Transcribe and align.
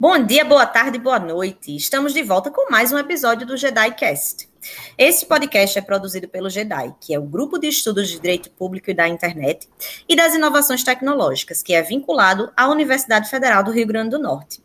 Bom 0.00 0.24
dia, 0.24 0.44
boa 0.46 0.64
tarde, 0.64 0.98
boa 0.98 1.18
noite. 1.18 1.76
Estamos 1.76 2.14
de 2.14 2.22
volta 2.22 2.50
com 2.50 2.70
mais 2.70 2.90
um 2.90 2.96
episódio 2.96 3.46
do 3.46 3.56
Jedi 3.56 3.90
Cast. 3.92 4.48
Esse 4.96 5.26
podcast 5.26 5.78
é 5.78 5.82
produzido 5.82 6.26
pelo 6.26 6.48
JEDI, 6.48 6.94
que 6.98 7.12
é 7.12 7.18
o 7.18 7.22
Grupo 7.22 7.58
de 7.58 7.68
Estudos 7.68 8.08
de 8.08 8.18
Direito 8.18 8.50
Público 8.50 8.90
e 8.90 8.94
da 8.94 9.06
Internet 9.06 9.68
e 10.08 10.16
das 10.16 10.34
Inovações 10.34 10.82
Tecnológicas, 10.82 11.62
que 11.62 11.74
é 11.74 11.82
vinculado 11.82 12.50
à 12.56 12.66
Universidade 12.68 13.28
Federal 13.28 13.62
do 13.62 13.72
Rio 13.72 13.86
Grande 13.86 14.10
do 14.10 14.18
Norte. 14.18 14.63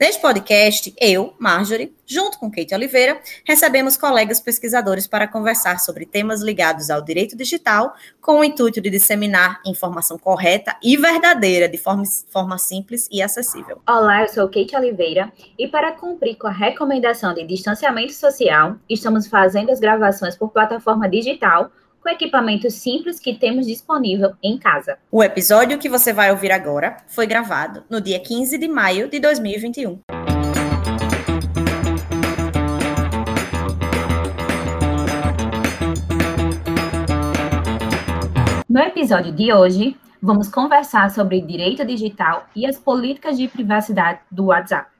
Neste 0.00 0.20
podcast, 0.20 0.94
eu, 1.00 1.34
Marjorie, 1.38 1.94
junto 2.06 2.38
com 2.38 2.50
Kate 2.50 2.74
Oliveira, 2.74 3.20
recebemos 3.44 3.96
colegas 3.96 4.40
pesquisadores 4.40 5.06
para 5.06 5.28
conversar 5.28 5.78
sobre 5.78 6.06
temas 6.06 6.40
ligados 6.40 6.90
ao 6.90 7.02
direito 7.02 7.36
digital, 7.36 7.94
com 8.20 8.40
o 8.40 8.44
intuito 8.44 8.80
de 8.80 8.90
disseminar 8.90 9.60
informação 9.64 10.18
correta 10.18 10.76
e 10.82 10.96
verdadeira, 10.96 11.68
de 11.68 11.78
forma, 11.78 12.02
forma 12.30 12.58
simples 12.58 13.08
e 13.10 13.22
acessível. 13.22 13.80
Olá, 13.86 14.22
eu 14.22 14.28
sou 14.28 14.48
Kate 14.48 14.74
Oliveira 14.74 15.32
e 15.58 15.68
para 15.68 15.92
cumprir 15.92 16.36
com 16.36 16.46
a 16.46 16.52
recomendação 16.52 17.34
de 17.34 17.44
distanciamento 17.44 18.12
social, 18.12 18.76
estamos 18.88 19.26
fazendo 19.26 19.70
as 19.70 19.78
gravações 19.78 20.36
por 20.36 20.50
plataforma 20.50 21.08
digital 21.08 21.70
com 22.00 22.08
equipamentos 22.08 22.74
simples 22.74 23.20
que 23.20 23.34
temos 23.34 23.66
disponível 23.66 24.32
em 24.42 24.58
casa. 24.58 24.98
O 25.10 25.22
episódio 25.22 25.78
que 25.78 25.88
você 25.88 26.12
vai 26.12 26.30
ouvir 26.30 26.50
agora 26.50 26.96
foi 27.06 27.26
gravado 27.26 27.84
no 27.90 28.00
dia 28.00 28.18
15 28.18 28.58
de 28.58 28.68
maio 28.68 29.08
de 29.08 29.20
2021. 29.20 30.00
No 38.68 38.78
episódio 38.78 39.32
de 39.32 39.52
hoje, 39.52 39.96
vamos 40.22 40.48
conversar 40.48 41.10
sobre 41.10 41.40
direito 41.40 41.84
digital 41.84 42.46
e 42.54 42.64
as 42.64 42.78
políticas 42.78 43.36
de 43.36 43.48
privacidade 43.48 44.20
do 44.30 44.46
WhatsApp. 44.46 44.99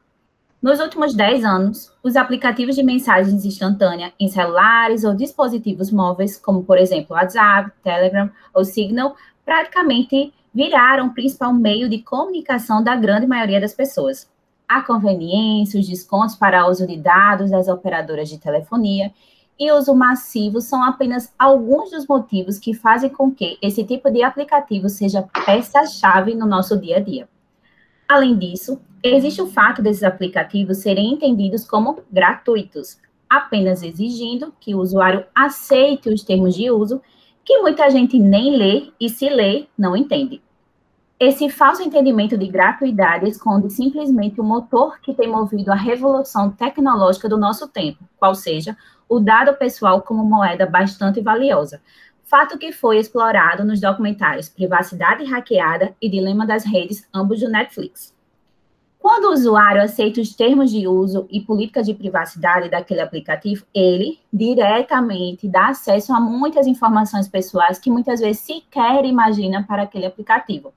Nos 0.62 0.78
últimos 0.78 1.14
10 1.14 1.42
anos, 1.42 1.90
os 2.02 2.16
aplicativos 2.16 2.76
de 2.76 2.82
mensagens 2.82 3.46
instantânea 3.46 4.12
em 4.20 4.28
celulares 4.28 5.04
ou 5.04 5.14
dispositivos 5.14 5.90
móveis, 5.90 6.36
como 6.36 6.62
por 6.62 6.76
exemplo 6.76 7.16
WhatsApp, 7.16 7.72
Telegram 7.82 8.30
ou 8.52 8.62
Signal, 8.62 9.16
praticamente 9.42 10.34
viraram 10.54 11.06
o 11.06 11.14
principal 11.14 11.54
meio 11.54 11.88
de 11.88 12.02
comunicação 12.02 12.84
da 12.84 12.94
grande 12.94 13.26
maioria 13.26 13.58
das 13.58 13.72
pessoas. 13.72 14.28
A 14.68 14.82
conveniência, 14.82 15.80
os 15.80 15.88
descontos 15.88 16.34
para 16.34 16.66
uso 16.68 16.86
de 16.86 16.98
dados 16.98 17.50
das 17.50 17.66
operadoras 17.66 18.28
de 18.28 18.36
telefonia 18.36 19.10
e 19.58 19.72
uso 19.72 19.94
massivo 19.94 20.60
são 20.60 20.84
apenas 20.84 21.32
alguns 21.38 21.90
dos 21.90 22.06
motivos 22.06 22.58
que 22.58 22.74
fazem 22.74 23.08
com 23.08 23.30
que 23.30 23.56
esse 23.62 23.82
tipo 23.82 24.10
de 24.10 24.22
aplicativo 24.22 24.90
seja 24.90 25.26
peça-chave 25.46 26.34
no 26.34 26.44
nosso 26.44 26.78
dia 26.78 26.98
a 26.98 27.00
dia. 27.00 27.26
Além 28.10 28.36
disso, 28.36 28.80
existe 29.04 29.40
o 29.40 29.46
fato 29.46 29.80
desses 29.80 30.02
aplicativos 30.02 30.78
serem 30.78 31.12
entendidos 31.12 31.64
como 31.64 32.02
gratuitos, 32.10 32.98
apenas 33.28 33.84
exigindo 33.84 34.52
que 34.58 34.74
o 34.74 34.80
usuário 34.80 35.24
aceite 35.32 36.08
os 36.08 36.24
termos 36.24 36.56
de 36.56 36.72
uso, 36.72 37.00
que 37.44 37.58
muita 37.58 37.88
gente 37.88 38.18
nem 38.18 38.56
lê 38.56 38.90
e, 39.00 39.08
se 39.08 39.28
lê, 39.28 39.68
não 39.78 39.96
entende. 39.96 40.42
Esse 41.20 41.48
falso 41.48 41.84
entendimento 41.84 42.36
de 42.36 42.48
gratuidade 42.48 43.28
esconde 43.28 43.70
simplesmente 43.70 44.40
o 44.40 44.44
motor 44.44 44.98
que 45.00 45.14
tem 45.14 45.28
movido 45.28 45.70
a 45.70 45.76
revolução 45.76 46.50
tecnológica 46.50 47.28
do 47.28 47.38
nosso 47.38 47.68
tempo, 47.68 48.02
qual 48.18 48.34
seja 48.34 48.76
o 49.08 49.20
dado 49.20 49.54
pessoal 49.54 50.02
como 50.02 50.24
moeda 50.24 50.66
bastante 50.66 51.20
valiosa, 51.20 51.80
fato 52.30 52.56
que 52.56 52.70
foi 52.70 52.98
explorado 52.98 53.64
nos 53.64 53.80
documentários 53.80 54.48
Privacidade 54.48 55.24
Hackeada 55.24 55.96
e 56.00 56.08
Dilema 56.08 56.46
das 56.46 56.64
Redes, 56.64 57.04
ambos 57.12 57.40
do 57.40 57.50
Netflix. 57.50 58.14
Quando 59.00 59.24
o 59.24 59.32
usuário 59.32 59.82
aceita 59.82 60.20
os 60.20 60.32
termos 60.32 60.70
de 60.70 60.86
uso 60.86 61.26
e 61.28 61.40
política 61.40 61.82
de 61.82 61.92
privacidade 61.92 62.68
daquele 62.68 63.00
aplicativo, 63.00 63.66
ele 63.74 64.20
diretamente 64.32 65.48
dá 65.48 65.70
acesso 65.70 66.14
a 66.14 66.20
muitas 66.20 66.68
informações 66.68 67.26
pessoais 67.26 67.80
que 67.80 67.90
muitas 67.90 68.20
vezes 68.20 68.42
sequer 68.42 69.04
imagina 69.04 69.64
para 69.66 69.82
aquele 69.82 70.06
aplicativo, 70.06 70.72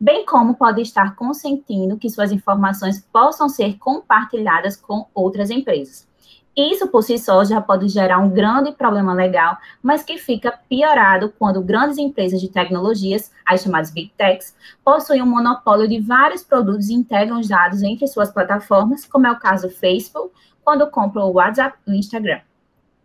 bem 0.00 0.26
como 0.26 0.54
pode 0.54 0.80
estar 0.82 1.14
consentindo 1.14 1.98
que 1.98 2.10
suas 2.10 2.32
informações 2.32 3.00
possam 3.12 3.48
ser 3.48 3.78
compartilhadas 3.78 4.74
com 4.76 5.06
outras 5.14 5.50
empresas. 5.50 6.08
Isso 6.56 6.88
por 6.88 7.02
si 7.02 7.18
só 7.18 7.44
já 7.44 7.60
pode 7.60 7.86
gerar 7.88 8.18
um 8.18 8.30
grande 8.30 8.72
problema 8.72 9.12
legal, 9.12 9.58
mas 9.82 10.02
que 10.02 10.16
fica 10.16 10.58
piorado 10.70 11.30
quando 11.38 11.60
grandes 11.60 11.98
empresas 11.98 12.40
de 12.40 12.48
tecnologias, 12.48 13.30
as 13.44 13.60
chamadas 13.60 13.90
Big 13.90 14.10
Techs, 14.16 14.56
possuem 14.82 15.20
um 15.20 15.26
monopólio 15.26 15.86
de 15.86 16.00
vários 16.00 16.42
produtos 16.42 16.88
e 16.88 16.94
integram 16.94 17.40
os 17.40 17.48
dados 17.48 17.82
entre 17.82 18.06
suas 18.06 18.32
plataformas, 18.32 19.04
como 19.04 19.26
é 19.26 19.32
o 19.32 19.38
caso 19.38 19.68
do 19.68 19.74
Facebook, 19.74 20.34
quando 20.64 20.90
compra 20.90 21.22
o 21.24 21.32
WhatsApp 21.32 21.76
e 21.86 21.90
o 21.90 21.94
Instagram. 21.94 22.40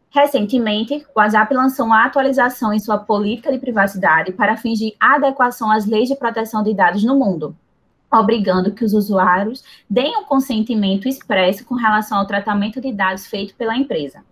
Recentemente, 0.09 1.05
o 1.13 1.19
WhatsApp 1.19 1.53
lançou 1.53 1.85
uma 1.85 2.05
atualização 2.05 2.71
em 2.71 2.79
sua 2.79 2.99
política 2.99 3.51
de 3.51 3.59
privacidade 3.59 4.31
para 4.31 4.55
fingir 4.55 4.93
adequação 4.97 5.69
às 5.69 5.85
leis 5.85 6.07
de 6.07 6.15
proteção 6.15 6.63
de 6.63 6.73
dados 6.73 7.03
no 7.03 7.19
mundo, 7.19 7.53
obrigando 8.11 8.73
que 8.73 8.83
os 8.83 8.93
usuários 8.93 9.63
deem 9.89 10.17
um 10.17 10.25
consentimento 10.25 11.07
expresso 11.07 11.65
com 11.65 11.75
relação 11.75 12.17
ao 12.17 12.27
tratamento 12.27 12.81
de 12.81 12.91
dados 12.91 13.25
feito 13.25 13.55
pela 13.55 13.75
empresa. 13.75 14.23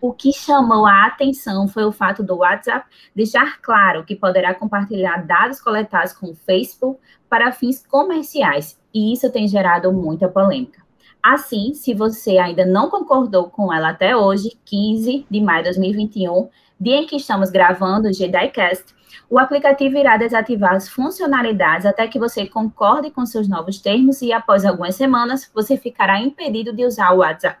O 0.00 0.12
que 0.12 0.32
chamou 0.32 0.86
a 0.86 1.06
atenção 1.06 1.66
foi 1.66 1.84
o 1.84 1.92
fato 1.92 2.22
do 2.22 2.36
WhatsApp 2.36 2.86
deixar 3.14 3.60
claro 3.60 4.04
que 4.04 4.14
poderá 4.14 4.54
compartilhar 4.54 5.26
dados 5.26 5.60
coletados 5.60 6.12
com 6.12 6.30
o 6.30 6.36
Facebook 6.36 7.00
para 7.28 7.50
fins 7.50 7.84
comerciais, 7.84 8.78
e 8.94 9.12
isso 9.12 9.32
tem 9.32 9.48
gerado 9.48 9.92
muita 9.92 10.28
polêmica. 10.28 10.84
Assim, 11.22 11.74
se 11.74 11.92
você 11.92 12.38
ainda 12.38 12.64
não 12.64 12.88
concordou 12.88 13.50
com 13.50 13.72
ela 13.72 13.88
até 13.88 14.16
hoje, 14.16 14.56
15 14.64 15.26
de 15.28 15.40
maio 15.40 15.64
de 15.64 15.70
2021, 15.70 16.48
dia 16.78 16.98
em 16.98 17.06
que 17.06 17.16
estamos 17.16 17.50
gravando 17.50 18.06
o 18.06 18.12
JediCast, 18.12 18.94
o 19.28 19.38
aplicativo 19.38 19.96
irá 19.96 20.16
desativar 20.16 20.74
as 20.74 20.88
funcionalidades 20.88 21.86
até 21.86 22.06
que 22.06 22.18
você 22.18 22.46
concorde 22.46 23.10
com 23.10 23.26
seus 23.26 23.48
novos 23.48 23.78
termos 23.78 24.22
e, 24.22 24.32
após 24.32 24.64
algumas 24.64 24.94
semanas, 24.94 25.50
você 25.54 25.76
ficará 25.76 26.20
impedido 26.20 26.72
de 26.72 26.84
usar 26.84 27.12
o 27.12 27.18
WhatsApp. 27.18 27.58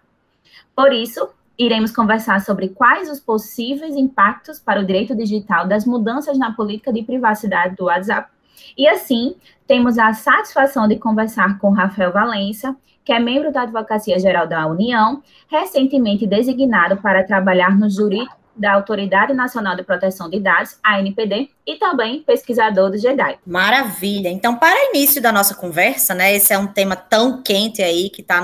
Por 0.74 0.92
isso, 0.92 1.28
iremos 1.58 1.90
conversar 1.90 2.40
sobre 2.40 2.68
quais 2.68 3.10
os 3.10 3.18
possíveis 3.18 3.96
impactos 3.96 4.60
para 4.60 4.80
o 4.80 4.84
direito 4.84 5.16
digital 5.16 5.66
das 5.66 5.84
mudanças 5.84 6.38
na 6.38 6.52
política 6.52 6.92
de 6.92 7.02
privacidade 7.02 7.74
do 7.74 7.84
WhatsApp. 7.84 8.30
E 8.76 8.86
assim, 8.86 9.34
temos 9.66 9.98
a 9.98 10.12
satisfação 10.12 10.86
de 10.86 10.96
conversar 10.96 11.58
com 11.58 11.70
Rafael 11.70 12.12
Valença, 12.12 12.76
que 13.04 13.12
é 13.12 13.18
membro 13.18 13.52
da 13.52 13.62
Advocacia 13.62 14.18
Geral 14.18 14.46
da 14.46 14.66
União, 14.66 15.22
recentemente 15.48 16.26
designado 16.26 16.96
para 16.98 17.24
trabalhar 17.24 17.76
no 17.76 17.88
jurídico 17.88 18.45
da 18.56 18.74
Autoridade 18.74 19.34
Nacional 19.34 19.76
de 19.76 19.82
Proteção 19.82 20.30
de 20.30 20.40
Dados, 20.40 20.78
ANPD, 20.84 21.50
e 21.66 21.76
também 21.76 22.22
pesquisador 22.22 22.90
do 22.90 22.98
GEDAI. 22.98 23.38
Maravilha. 23.44 24.28
Então, 24.28 24.56
para 24.56 24.90
início 24.90 25.20
da 25.20 25.32
nossa 25.32 25.54
conversa, 25.54 26.14
né, 26.14 26.34
esse 26.34 26.52
é 26.52 26.58
um 26.58 26.68
tema 26.68 26.94
tão 26.94 27.42
quente 27.42 27.82
aí 27.82 28.08
que 28.08 28.20
está 28.20 28.40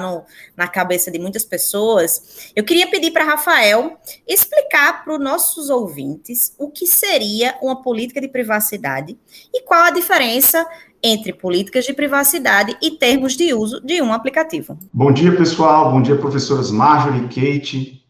na 0.56 0.66
cabeça 0.66 1.10
de 1.10 1.20
muitas 1.20 1.44
pessoas. 1.44 2.50
Eu 2.56 2.64
queria 2.64 2.90
pedir 2.90 3.12
para 3.12 3.24
Rafael 3.24 3.96
explicar 4.26 5.04
para 5.04 5.14
os 5.14 5.20
nossos 5.20 5.70
ouvintes 5.70 6.54
o 6.58 6.68
que 6.68 6.86
seria 6.86 7.56
uma 7.62 7.80
política 7.80 8.20
de 8.20 8.28
privacidade 8.28 9.16
e 9.54 9.62
qual 9.62 9.84
a 9.84 9.90
diferença 9.90 10.66
entre 11.02 11.32
políticas 11.32 11.84
de 11.84 11.92
privacidade 11.92 12.76
e 12.80 12.92
termos 12.92 13.36
de 13.36 13.52
uso 13.52 13.80
de 13.84 14.00
um 14.00 14.12
aplicativo. 14.12 14.78
Bom 14.92 15.12
dia, 15.12 15.34
pessoal. 15.36 15.90
Bom 15.90 16.00
dia, 16.00 16.16
professoras 16.16 16.70
Marjorie 16.70 17.24
e 17.24 17.28
Kate. 17.28 18.01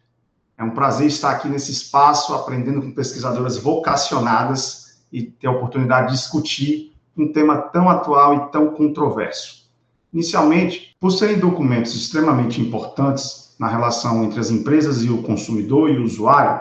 É 0.56 0.62
um 0.64 0.70
prazer 0.70 1.06
estar 1.06 1.30
aqui 1.30 1.48
nesse 1.48 1.72
espaço, 1.72 2.34
aprendendo 2.34 2.82
com 2.82 2.92
pesquisadoras 2.92 3.58
vocacionadas 3.58 5.02
e 5.12 5.22
ter 5.22 5.46
a 5.46 5.52
oportunidade 5.52 6.08
de 6.08 6.18
discutir 6.18 6.92
um 7.16 7.32
tema 7.32 7.56
tão 7.58 7.88
atual 7.88 8.34
e 8.34 8.52
tão 8.52 8.68
controverso. 8.68 9.70
Inicialmente, 10.12 10.94
por 11.00 11.10
serem 11.10 11.38
documentos 11.38 11.94
extremamente 11.94 12.60
importantes 12.60 13.54
na 13.58 13.66
relação 13.66 14.24
entre 14.24 14.40
as 14.40 14.50
empresas 14.50 15.02
e 15.02 15.10
o 15.10 15.22
consumidor 15.22 15.90
e 15.90 15.98
o 15.98 16.04
usuário, 16.04 16.60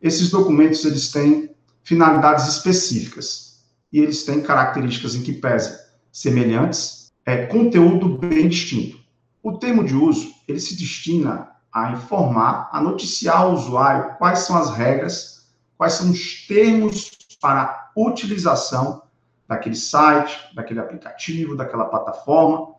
esses 0.00 0.30
documentos 0.30 0.84
eles 0.84 1.10
têm 1.10 1.50
finalidades 1.82 2.48
específicas 2.48 3.62
e 3.92 4.00
eles 4.00 4.24
têm 4.24 4.40
características 4.40 5.14
em 5.14 5.22
que 5.22 5.32
pesam 5.32 5.76
semelhantes, 6.10 7.12
é 7.24 7.46
conteúdo 7.46 8.18
bem 8.18 8.48
distinto. 8.48 8.98
O 9.42 9.52
termo 9.52 9.84
de 9.84 9.94
uso 9.94 10.32
ele 10.46 10.60
se 10.60 10.76
destina 10.76 11.50
a 11.72 11.92
informar, 11.92 12.68
a 12.72 12.80
noticiar 12.80 13.40
ao 13.40 13.52
usuário 13.52 14.16
quais 14.18 14.40
são 14.40 14.56
as 14.56 14.70
regras, 14.70 15.46
quais 15.78 15.94
são 15.94 16.10
os 16.10 16.46
termos 16.46 17.10
para 17.40 17.90
utilização 17.96 19.02
daquele 19.48 19.74
site, 19.74 20.38
daquele 20.54 20.80
aplicativo, 20.80 21.56
daquela 21.56 21.86
plataforma, 21.86 22.74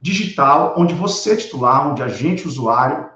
digital, 0.00 0.74
onde 0.76 0.92
você, 0.94 1.36
titular, 1.36 1.88
onde 1.88 2.02
a 2.02 2.08
gente, 2.08 2.46
usuário, 2.46 3.08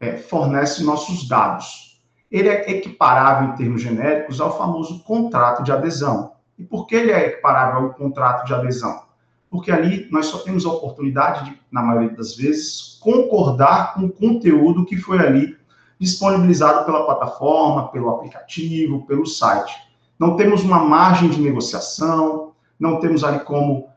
é, 0.00 0.16
fornece 0.16 0.82
nossos 0.82 1.28
dados. 1.28 2.00
Ele 2.30 2.48
é 2.48 2.70
equiparável, 2.70 3.50
em 3.50 3.56
termos 3.56 3.82
genéricos, 3.82 4.40
ao 4.40 4.56
famoso 4.56 5.02
contrato 5.04 5.62
de 5.62 5.72
adesão. 5.72 6.32
E 6.58 6.64
por 6.64 6.86
que 6.86 6.94
ele 6.94 7.12
é 7.12 7.26
equiparável 7.26 7.82
ao 7.82 7.94
contrato 7.94 8.46
de 8.46 8.54
adesão? 8.54 9.09
Porque 9.50 9.72
ali 9.72 10.08
nós 10.10 10.26
só 10.26 10.38
temos 10.38 10.64
a 10.64 10.70
oportunidade 10.70 11.50
de, 11.50 11.60
na 11.70 11.82
maioria 11.82 12.16
das 12.16 12.36
vezes, 12.36 12.98
concordar 13.00 13.94
com 13.94 14.04
o 14.04 14.12
conteúdo 14.12 14.86
que 14.86 14.96
foi 14.96 15.18
ali 15.18 15.58
disponibilizado 15.98 16.86
pela 16.86 17.04
plataforma, 17.04 17.88
pelo 17.88 18.08
aplicativo, 18.10 19.04
pelo 19.06 19.26
site. 19.26 19.74
Não 20.18 20.36
temos 20.36 20.62
uma 20.62 20.78
margem 20.78 21.28
de 21.28 21.40
negociação, 21.40 22.52
não 22.78 23.00
temos 23.00 23.24
ali 23.24 23.40
como, 23.40 23.88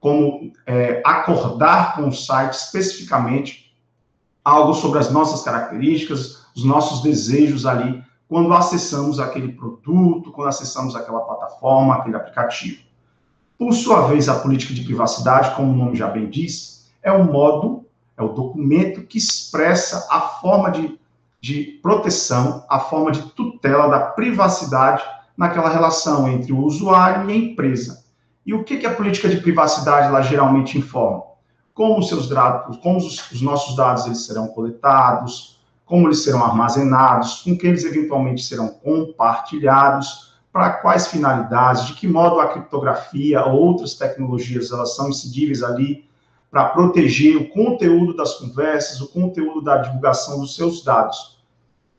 como 0.00 0.52
é, 0.66 1.02
acordar 1.04 1.96
com 1.96 2.08
o 2.08 2.12
site 2.12 2.54
especificamente 2.54 3.64
algo 4.44 4.74
sobre 4.74 4.98
as 4.98 5.10
nossas 5.10 5.42
características, 5.42 6.44
os 6.54 6.64
nossos 6.64 7.02
desejos 7.02 7.64
ali, 7.66 8.02
quando 8.28 8.52
acessamos 8.52 9.20
aquele 9.20 9.52
produto, 9.52 10.32
quando 10.32 10.48
acessamos 10.48 10.94
aquela 10.96 11.20
plataforma, 11.20 11.96
aquele 11.96 12.16
aplicativo. 12.16 12.82
Por 13.58 13.72
sua 13.72 14.06
vez, 14.08 14.28
a 14.28 14.38
política 14.40 14.74
de 14.74 14.82
privacidade, 14.82 15.54
como 15.54 15.72
o 15.72 15.76
nome 15.76 15.96
já 15.96 16.08
bem 16.08 16.28
diz, 16.28 16.90
é 17.02 17.12
o 17.12 17.24
modo, 17.24 17.86
é 18.16 18.22
o 18.22 18.28
documento 18.28 19.02
que 19.02 19.18
expressa 19.18 20.06
a 20.10 20.20
forma 20.20 20.70
de 20.70 20.98
de 21.44 21.78
proteção, 21.82 22.64
a 22.70 22.80
forma 22.80 23.12
de 23.12 23.20
tutela 23.32 23.86
da 23.86 24.00
privacidade 24.00 25.04
naquela 25.36 25.68
relação 25.68 26.26
entre 26.26 26.54
o 26.54 26.60
usuário 26.60 27.28
e 27.28 27.34
a 27.34 27.36
empresa. 27.36 28.02
E 28.46 28.54
o 28.54 28.64
que, 28.64 28.78
que 28.78 28.86
a 28.86 28.94
política 28.94 29.28
de 29.28 29.42
privacidade 29.42 30.10
lá 30.10 30.22
geralmente 30.22 30.78
informa? 30.78 31.22
Como 31.74 31.98
os 31.98 32.08
seus 32.08 32.30
dados, 32.30 32.78
como 32.78 32.96
os, 32.96 33.30
os 33.30 33.42
nossos 33.42 33.76
dados 33.76 34.06
eles 34.06 34.24
serão 34.24 34.48
coletados, 34.48 35.60
como 35.84 36.06
eles 36.06 36.24
serão 36.24 36.42
armazenados, 36.42 37.42
com 37.42 37.54
que 37.58 37.66
eles 37.66 37.84
eventualmente 37.84 38.42
serão 38.42 38.68
compartilhados, 38.68 40.32
para 40.54 40.70
quais 40.74 41.08
finalidades, 41.08 41.84
de 41.86 41.94
que 41.94 42.06
modo 42.06 42.38
a 42.38 42.46
criptografia 42.46 43.44
ou 43.44 43.60
outras 43.60 43.94
tecnologias 43.94 44.70
elas 44.70 44.94
são 44.94 45.08
incidíveis 45.08 45.64
ali 45.64 46.08
para 46.48 46.66
proteger 46.66 47.36
o 47.36 47.48
conteúdo 47.48 48.14
das 48.14 48.34
conversas, 48.34 49.00
o 49.00 49.08
conteúdo 49.08 49.60
da 49.60 49.78
divulgação 49.78 50.40
dos 50.40 50.54
seus 50.54 50.84
dados. 50.84 51.42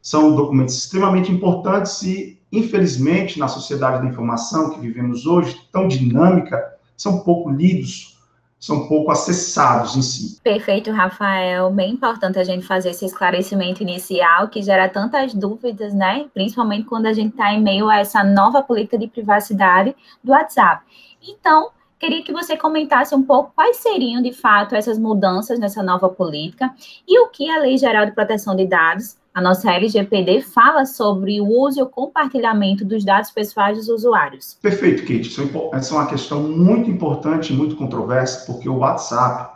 São 0.02 0.34
documentos 0.34 0.74
extremamente 0.78 1.30
importantes 1.30 2.02
e, 2.04 2.40
infelizmente, 2.50 3.38
na 3.38 3.50
sociedade 3.50 4.02
da 4.02 4.08
informação 4.08 4.70
que 4.70 4.80
vivemos 4.80 5.26
hoje, 5.26 5.60
tão 5.70 5.86
dinâmica, 5.86 6.78
são 6.96 7.26
pouco 7.26 7.50
lidos, 7.50 8.15
são 8.60 8.88
pouco 8.88 9.12
acessados 9.12 9.96
em 9.96 10.02
si. 10.02 10.40
Perfeito, 10.42 10.92
Rafael. 10.92 11.72
Bem 11.72 11.94
importante 11.94 12.40
a 12.40 12.44
gente 12.44 12.66
fazer 12.66 12.90
esse 12.90 13.06
esclarecimento 13.06 13.84
inicial 13.84 14.48
que 14.48 14.62
gera 14.62 14.90
tantas 14.90 15.34
dúvidas, 15.34 15.94
né? 15.94 16.28
Principalmente 16.34 16.86
quando 16.86 17.06
a 17.06 17.14
gente 17.14 17.32
está 17.32 17.54
em 17.54 17.62
meio 17.62 17.90
a 17.90 18.00
essa 18.00 18.24
nova 18.24 18.64
política 18.64 18.98
de 18.98 19.08
privacidade 19.08 19.96
do 20.24 20.32
WhatsApp. 20.32 20.84
Então, 21.22 21.70
queria 22.00 22.24
que 22.24 22.34
você 22.34 22.58
comentasse 22.58 23.14
um 23.14 23.24
pouco 23.24 23.52
quais 23.56 23.78
seriam, 23.78 24.22
de 24.22 24.34
fato, 24.34 24.76
essas 24.76 24.98
mudanças 24.98 25.60
nessa 25.60 25.84
nova 25.84 26.10
política 26.10 26.74
e 27.08 27.20
o 27.20 27.28
que 27.28 27.50
a 27.50 27.60
Lei 27.60 27.78
Geral 27.78 28.06
de 28.06 28.14
Proteção 28.14 28.56
de 28.56 28.66
Dados 28.66 29.18
a 29.36 29.42
nossa 29.42 29.70
LGPD 29.70 30.40
fala 30.40 30.86
sobre 30.86 31.42
o 31.42 31.46
uso 31.46 31.78
e 31.78 31.84
o 31.84 31.90
compartilhamento 31.90 32.86
dos 32.86 33.04
dados 33.04 33.32
pessoais 33.32 33.78
dos 33.78 33.90
usuários. 33.90 34.58
Perfeito, 34.62 35.02
Kate. 35.02 35.42
É 35.42 35.78
essa 35.78 35.94
é 35.94 35.98
uma 35.98 36.08
questão 36.08 36.42
muito 36.42 36.90
importante 36.90 37.52
e 37.52 37.56
muito 37.56 37.76
controversa, 37.76 38.46
porque 38.46 38.70
o 38.70 38.78
WhatsApp, 38.78 39.54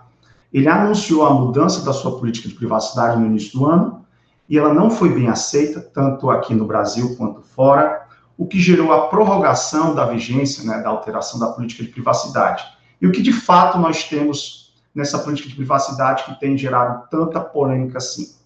ele 0.52 0.68
anunciou 0.68 1.26
a 1.26 1.34
mudança 1.34 1.86
da 1.86 1.94
sua 1.94 2.20
política 2.20 2.50
de 2.50 2.56
privacidade 2.56 3.18
no 3.18 3.26
início 3.26 3.58
do 3.58 3.66
ano, 3.66 4.06
e 4.50 4.58
ela 4.58 4.74
não 4.74 4.92
foi 4.92 5.14
bem 5.14 5.30
aceita, 5.30 5.80
tanto 5.80 6.30
aqui 6.30 6.54
no 6.54 6.66
Brasil 6.66 7.16
quanto 7.16 7.42
fora, 7.42 8.06
o 8.38 8.46
que 8.46 8.60
gerou 8.60 8.92
a 8.92 9.08
prorrogação 9.08 9.96
da 9.96 10.06
vigência, 10.06 10.62
né, 10.70 10.82
da 10.82 10.90
alteração 10.90 11.40
da 11.40 11.48
política 11.48 11.84
de 11.84 11.90
privacidade. 11.90 12.66
E 13.02 13.08
o 13.08 13.14
que 13.14 13.22
de 13.22 13.32
fato 13.32 13.78
nós 13.78 14.04
temos 14.04 14.74
nessa 14.94 15.20
política 15.20 15.48
de 15.48 15.56
privacidade 15.56 16.26
que 16.26 16.38
tem 16.38 16.58
gerado 16.58 17.08
tanta 17.10 17.40
polêmica 17.40 18.00
assim? 18.00 18.39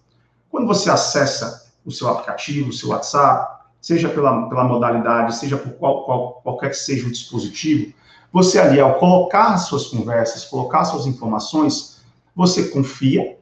Quando 0.54 0.68
você 0.68 0.88
acessa 0.88 1.66
o 1.84 1.90
seu 1.90 2.08
aplicativo, 2.08 2.70
o 2.70 2.72
seu 2.72 2.90
WhatsApp, 2.90 3.64
seja 3.80 4.08
pela, 4.08 4.48
pela 4.48 4.62
modalidade, 4.62 5.34
seja 5.34 5.56
por 5.56 5.72
qual, 5.72 6.04
qual, 6.04 6.32
qualquer 6.44 6.70
que 6.70 6.76
seja 6.76 7.08
o 7.08 7.10
dispositivo, 7.10 7.92
você 8.32 8.60
ali, 8.60 8.78
ao 8.78 8.94
colocar 9.00 9.58
suas 9.58 9.86
conversas, 9.86 10.44
colocar 10.44 10.84
suas 10.84 11.06
informações, 11.06 12.00
você 12.36 12.68
confia 12.68 13.36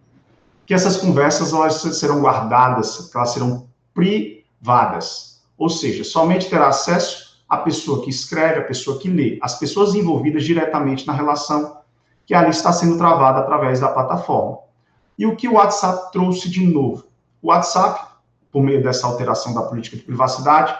que 0.64 0.72
essas 0.72 0.96
conversas 0.96 1.52
elas 1.52 1.74
serão 1.74 2.22
guardadas, 2.22 3.10
que 3.10 3.16
elas 3.18 3.28
serão 3.28 3.68
privadas. 3.92 5.42
Ou 5.58 5.68
seja, 5.68 6.04
somente 6.04 6.48
terá 6.48 6.68
acesso 6.68 7.42
a 7.46 7.58
pessoa 7.58 8.02
que 8.02 8.08
escreve, 8.08 8.60
a 8.60 8.64
pessoa 8.64 8.98
que 8.98 9.10
lê, 9.10 9.38
as 9.42 9.58
pessoas 9.58 9.94
envolvidas 9.94 10.44
diretamente 10.44 11.06
na 11.06 11.12
relação 11.12 11.76
que 12.24 12.32
ali 12.32 12.48
está 12.48 12.72
sendo 12.72 12.96
travada 12.96 13.40
através 13.40 13.80
da 13.80 13.88
plataforma. 13.88 14.71
E 15.22 15.26
o 15.26 15.36
que 15.36 15.46
o 15.46 15.52
WhatsApp 15.52 16.10
trouxe 16.10 16.50
de 16.50 16.66
novo? 16.66 17.04
O 17.40 17.46
WhatsApp, 17.46 18.08
por 18.50 18.60
meio 18.60 18.82
dessa 18.82 19.06
alteração 19.06 19.54
da 19.54 19.62
política 19.62 19.96
de 19.96 20.02
privacidade, 20.02 20.76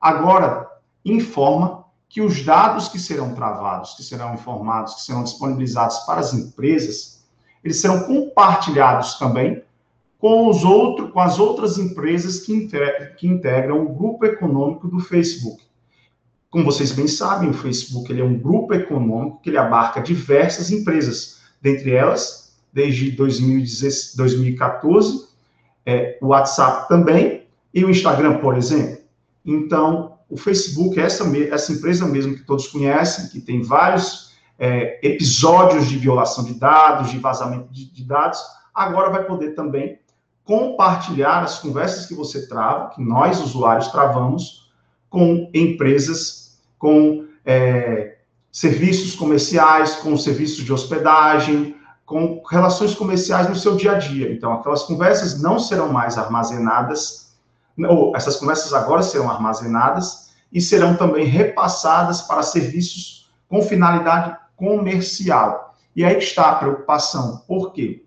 agora 0.00 0.68
informa 1.04 1.84
que 2.08 2.20
os 2.20 2.42
dados 2.42 2.88
que 2.88 2.98
serão 2.98 3.36
travados, 3.36 3.94
que 3.94 4.02
serão 4.02 4.34
informados, 4.34 4.94
que 4.94 5.02
serão 5.02 5.22
disponibilizados 5.22 5.98
para 5.98 6.18
as 6.18 6.34
empresas, 6.34 7.24
eles 7.62 7.80
serão 7.80 8.00
compartilhados 8.00 9.14
também 9.14 9.62
com, 10.18 10.48
os 10.48 10.64
outro, 10.64 11.12
com 11.12 11.20
as 11.20 11.38
outras 11.38 11.78
empresas 11.78 12.40
que, 12.40 12.52
integram, 12.52 13.14
que 13.16 13.28
integram 13.28 13.80
o 13.80 13.94
grupo 13.94 14.26
econômico 14.26 14.88
do 14.88 14.98
Facebook. 14.98 15.62
Como 16.50 16.64
vocês 16.64 16.90
bem 16.90 17.06
sabem, 17.06 17.48
o 17.48 17.54
Facebook 17.54 18.10
ele 18.10 18.22
é 18.22 18.24
um 18.24 18.40
grupo 18.40 18.74
econômico 18.74 19.40
que 19.40 19.50
ele 19.50 19.58
abarca 19.58 20.02
diversas 20.02 20.72
empresas, 20.72 21.38
dentre 21.62 21.92
elas 21.92 22.43
desde 22.74 23.12
2014, 23.12 25.28
é, 25.86 26.18
o 26.20 26.28
WhatsApp 26.28 26.88
também, 26.88 27.44
e 27.72 27.84
o 27.84 27.90
Instagram, 27.90 28.38
por 28.38 28.56
exemplo. 28.56 28.98
Então, 29.44 30.18
o 30.28 30.36
Facebook 30.36 30.98
é 30.98 31.04
essa, 31.04 31.24
essa 31.50 31.72
empresa 31.72 32.06
mesmo 32.06 32.34
que 32.34 32.42
todos 32.42 32.66
conhecem, 32.66 33.28
que 33.28 33.40
tem 33.40 33.62
vários 33.62 34.34
é, 34.58 34.98
episódios 35.06 35.88
de 35.88 35.96
violação 35.96 36.44
de 36.44 36.54
dados, 36.54 37.10
de 37.10 37.18
vazamento 37.18 37.72
de, 37.72 37.90
de 37.90 38.04
dados, 38.04 38.40
agora 38.74 39.10
vai 39.10 39.24
poder 39.24 39.54
também 39.54 39.98
compartilhar 40.44 41.42
as 41.42 41.58
conversas 41.58 42.06
que 42.06 42.14
você 42.14 42.48
trava, 42.48 42.90
que 42.90 43.02
nós, 43.02 43.40
usuários, 43.40 43.88
travamos, 43.88 44.70
com 45.08 45.50
empresas, 45.54 46.58
com 46.78 47.26
é, 47.44 48.16
serviços 48.50 49.14
comerciais, 49.14 49.94
com 49.96 50.16
serviços 50.16 50.64
de 50.64 50.72
hospedagem, 50.72 51.76
com 52.06 52.42
relações 52.50 52.94
comerciais 52.94 53.48
no 53.48 53.56
seu 53.56 53.76
dia 53.76 53.92
a 53.92 53.98
dia. 53.98 54.32
Então, 54.32 54.52
aquelas 54.52 54.82
conversas 54.82 55.40
não 55.40 55.58
serão 55.58 55.92
mais 55.92 56.18
armazenadas, 56.18 57.34
ou 57.78 58.14
essas 58.14 58.36
conversas 58.36 58.72
agora 58.72 59.02
serão 59.02 59.30
armazenadas 59.30 60.30
e 60.52 60.60
serão 60.60 60.96
também 60.96 61.24
repassadas 61.24 62.22
para 62.22 62.42
serviços 62.42 63.30
com 63.48 63.62
finalidade 63.62 64.36
comercial. 64.56 65.74
E 65.96 66.04
aí 66.04 66.18
está 66.18 66.50
a 66.50 66.54
preocupação. 66.56 67.42
Por 67.46 67.72
quê? 67.72 68.04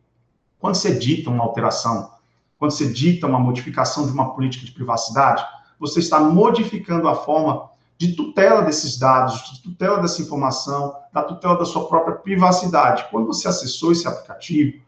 Quando 0.59 0.75
você 0.75 0.93
dita 0.93 1.29
uma 1.29 1.43
alteração, 1.43 2.11
quando 2.57 2.71
você 2.71 2.87
dita 2.87 3.27
uma 3.27 3.39
modificação 3.39 4.05
de 4.05 4.11
uma 4.11 4.33
política 4.33 4.65
de 4.65 4.71
privacidade, 4.71 5.45
você 5.79 5.99
está 5.99 6.19
modificando 6.19 7.07
a 7.07 7.15
forma 7.15 7.69
de 7.97 8.13
tutela 8.13 8.61
desses 8.61 8.97
dados, 8.97 9.51
de 9.51 9.61
tutela 9.61 9.99
dessa 9.99 10.21
informação, 10.21 10.95
da 11.11 11.23
tutela 11.23 11.57
da 11.57 11.65
sua 11.65 11.87
própria 11.87 12.15
privacidade. 12.15 13.07
Quando 13.09 13.25
você 13.25 13.47
acessou 13.47 13.91
esse 13.91 14.07
aplicativo, 14.07 14.79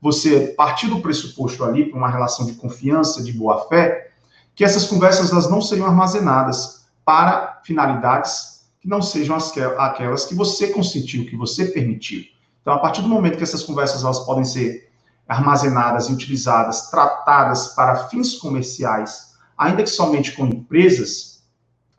você 0.00 0.48
partiu 0.56 0.90
do 0.90 1.00
pressuposto 1.00 1.64
ali 1.64 1.86
para 1.86 1.98
uma 1.98 2.10
relação 2.10 2.46
de 2.46 2.52
confiança, 2.52 3.22
de 3.22 3.32
boa 3.32 3.66
fé, 3.68 4.10
que 4.54 4.64
essas 4.64 4.86
conversas 4.86 5.32
elas 5.32 5.50
não 5.50 5.60
seriam 5.60 5.86
armazenadas 5.86 6.86
para 7.04 7.60
finalidades 7.64 8.58
que 8.80 8.88
não 8.88 9.02
sejam 9.02 9.34
as 9.34 9.50
que, 9.50 9.60
aquelas 9.60 10.24
que 10.24 10.34
você 10.34 10.68
consentiu, 10.68 11.26
que 11.26 11.36
você 11.36 11.66
permitiu. 11.66 12.24
Então, 12.60 12.74
a 12.74 12.78
partir 12.78 13.02
do 13.02 13.08
momento 13.08 13.36
que 13.36 13.42
essas 13.42 13.62
conversas 13.62 14.04
elas 14.04 14.20
podem 14.20 14.44
ser 14.44 14.90
armazenadas 15.26 16.08
e 16.08 16.12
utilizadas, 16.12 16.90
tratadas 16.90 17.68
para 17.68 18.08
fins 18.08 18.34
comerciais, 18.34 19.34
ainda 19.56 19.82
que 19.82 19.90
somente 19.90 20.32
com 20.32 20.46
empresas, 20.46 21.37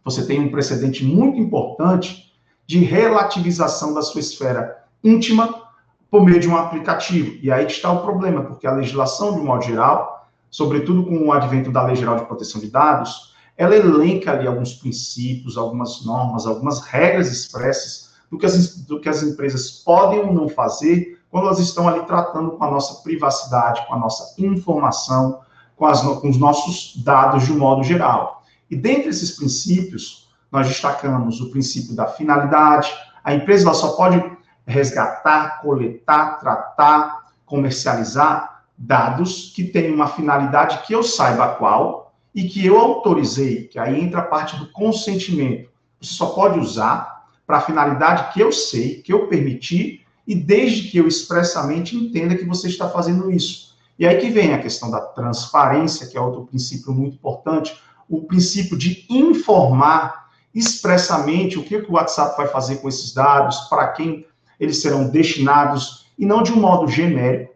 você 0.03 0.25
tem 0.25 0.39
um 0.39 0.51
precedente 0.51 1.03
muito 1.03 1.39
importante 1.39 2.33
de 2.65 2.79
relativização 2.79 3.93
da 3.93 4.01
sua 4.01 4.21
esfera 4.21 4.83
íntima 5.03 5.63
por 6.09 6.23
meio 6.23 6.39
de 6.39 6.47
um 6.47 6.57
aplicativo. 6.57 7.37
E 7.41 7.51
aí 7.51 7.65
está 7.65 7.91
o 7.91 8.01
problema, 8.01 8.43
porque 8.43 8.67
a 8.67 8.73
legislação, 8.73 9.33
de 9.33 9.39
um 9.39 9.45
modo 9.45 9.63
geral, 9.63 10.27
sobretudo 10.49 11.03
com 11.03 11.27
o 11.27 11.31
advento 11.31 11.71
da 11.71 11.83
Lei 11.83 11.95
Geral 11.95 12.15
de 12.15 12.25
Proteção 12.25 12.59
de 12.59 12.69
Dados, 12.69 13.33
ela 13.57 13.75
elenca 13.75 14.31
ali 14.31 14.47
alguns 14.47 14.73
princípios, 14.73 15.57
algumas 15.57 16.05
normas, 16.05 16.47
algumas 16.47 16.81
regras 16.81 17.31
expressas 17.31 18.09
do 18.31 18.37
que 18.37 18.45
as, 18.45 18.77
do 18.85 18.99
que 18.99 19.09
as 19.09 19.21
empresas 19.21 19.69
podem 19.71 20.19
ou 20.19 20.33
não 20.33 20.47
fazer 20.47 21.19
quando 21.29 21.45
elas 21.45 21.59
estão 21.59 21.87
ali 21.87 22.03
tratando 22.05 22.51
com 22.51 22.63
a 22.63 22.71
nossa 22.71 23.03
privacidade, 23.03 23.85
com 23.87 23.93
a 23.93 23.99
nossa 23.99 24.33
informação, 24.41 25.41
com, 25.75 25.85
as, 25.85 26.01
com 26.01 26.29
os 26.29 26.37
nossos 26.37 27.01
dados 27.03 27.45
de 27.45 27.51
um 27.51 27.59
modo 27.59 27.83
geral. 27.83 28.38
E 28.69 28.75
dentre 28.75 29.09
esses 29.09 29.31
princípios, 29.31 30.29
nós 30.51 30.67
destacamos 30.67 31.41
o 31.41 31.51
princípio 31.51 31.95
da 31.95 32.07
finalidade. 32.07 32.91
A 33.23 33.33
empresa 33.33 33.73
só 33.73 33.93
pode 33.93 34.23
resgatar, 34.65 35.61
coletar, 35.61 36.39
tratar, 36.39 37.31
comercializar 37.45 38.63
dados 38.77 39.51
que 39.55 39.63
têm 39.63 39.93
uma 39.93 40.07
finalidade 40.07 40.85
que 40.85 40.93
eu 40.93 41.03
saiba 41.03 41.55
qual 41.55 42.13
e 42.33 42.47
que 42.47 42.65
eu 42.65 42.77
autorizei, 42.77 43.67
que 43.67 43.79
aí 43.79 43.99
entra 43.99 44.19
a 44.19 44.25
parte 44.25 44.55
do 44.55 44.71
consentimento. 44.71 45.69
Você 45.99 46.13
só 46.13 46.27
pode 46.27 46.59
usar 46.59 47.25
para 47.45 47.57
a 47.57 47.61
finalidade 47.61 48.31
que 48.31 48.39
eu 48.39 48.51
sei, 48.51 49.01
que 49.01 49.11
eu 49.11 49.27
permiti, 49.27 50.05
e 50.25 50.35
desde 50.35 50.89
que 50.89 50.97
eu 50.99 51.07
expressamente 51.07 51.95
entenda 51.95 52.35
que 52.35 52.45
você 52.45 52.67
está 52.67 52.87
fazendo 52.87 53.31
isso. 53.31 53.75
E 53.97 54.05
aí 54.05 54.17
que 54.17 54.29
vem 54.29 54.53
a 54.53 54.61
questão 54.61 54.89
da 54.89 55.01
transparência, 55.01 56.07
que 56.07 56.15
é 56.15 56.21
outro 56.21 56.45
princípio 56.45 56.93
muito 56.93 57.15
importante, 57.15 57.75
o 58.09 58.23
princípio 58.23 58.77
de 58.77 59.05
informar 59.09 60.29
expressamente 60.53 61.59
o 61.59 61.63
que 61.63 61.75
o 61.75 61.93
WhatsApp 61.93 62.35
vai 62.35 62.47
fazer 62.47 62.77
com 62.77 62.89
esses 62.89 63.13
dados, 63.13 63.57
para 63.69 63.89
quem 63.89 64.25
eles 64.59 64.81
serão 64.81 65.07
destinados, 65.07 66.07
e 66.17 66.25
não 66.25 66.41
de 66.41 66.51
um 66.51 66.59
modo 66.59 66.87
genérico, 66.87 67.53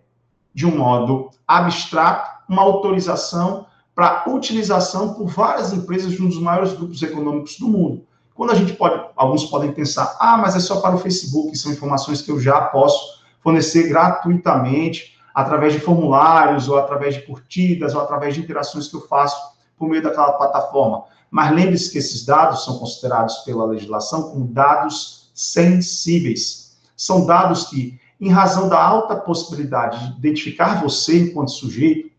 de 0.53 0.65
um 0.65 0.77
modo 0.77 1.31
abstrato, 1.47 2.29
uma 2.47 2.61
autorização 2.61 3.65
para 3.95 4.23
utilização 4.27 5.13
por 5.13 5.27
várias 5.27 5.73
empresas 5.73 6.11
de 6.11 6.21
um 6.21 6.27
dos 6.27 6.39
maiores 6.39 6.73
grupos 6.73 7.01
econômicos 7.01 7.57
do 7.57 7.67
mundo. 7.67 8.05
Quando 8.33 8.51
a 8.51 8.55
gente 8.55 8.73
pode, 8.73 9.03
alguns 9.15 9.45
podem 9.45 9.71
pensar, 9.71 10.15
ah, 10.19 10.37
mas 10.37 10.55
é 10.55 10.59
só 10.59 10.79
para 10.79 10.95
o 10.95 10.99
Facebook, 10.99 11.55
são 11.57 11.71
informações 11.71 12.21
que 12.21 12.31
eu 12.31 12.39
já 12.39 12.59
posso 12.61 13.21
fornecer 13.41 13.89
gratuitamente, 13.89 15.13
através 15.33 15.73
de 15.73 15.79
formulários, 15.79 16.69
ou 16.69 16.77
através 16.77 17.15
de 17.15 17.21
curtidas, 17.21 17.93
ou 17.93 18.01
através 18.01 18.35
de 18.35 18.41
interações 18.41 18.87
que 18.87 18.95
eu 18.95 19.07
faço 19.07 19.52
por 19.77 19.89
meio 19.89 20.03
daquela 20.03 20.33
plataforma. 20.33 21.03
Mas 21.29 21.51
lembre-se 21.51 21.91
que 21.91 21.97
esses 21.97 22.25
dados 22.25 22.63
são 22.63 22.77
considerados 22.77 23.37
pela 23.39 23.65
legislação 23.65 24.31
como 24.31 24.47
dados 24.47 25.31
sensíveis. 25.33 26.77
São 26.95 27.25
dados 27.25 27.65
que, 27.65 27.99
em 28.21 28.29
razão 28.29 28.69
da 28.69 28.81
alta 28.81 29.15
possibilidade 29.15 29.99
de 29.99 30.19
identificar 30.19 30.81
você 30.81 31.23
enquanto 31.23 31.51
sujeito, 31.51 32.11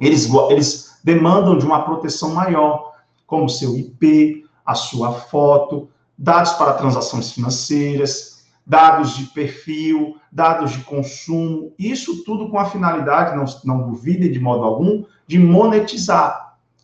eles, 0.00 0.28
eles 0.50 0.98
demandam 1.04 1.56
de 1.56 1.64
uma 1.64 1.84
proteção 1.84 2.34
maior, 2.34 2.92
como 3.26 3.48
seu 3.48 3.76
IP, 3.76 4.44
a 4.66 4.74
sua 4.74 5.12
foto, 5.12 5.88
dados 6.18 6.52
para 6.52 6.74
transações 6.74 7.32
financeiras, 7.32 8.44
dados 8.66 9.16
de 9.16 9.26
perfil, 9.26 10.16
dados 10.30 10.72
de 10.72 10.78
consumo, 10.84 11.72
isso 11.78 12.24
tudo 12.24 12.48
com 12.48 12.58
a 12.58 12.64
finalidade, 12.64 13.36
não, 13.36 13.44
não 13.64 13.92
de 13.92 14.40
modo 14.40 14.64
algum, 14.64 15.04
de 15.26 15.38
monetizar, 15.38 16.41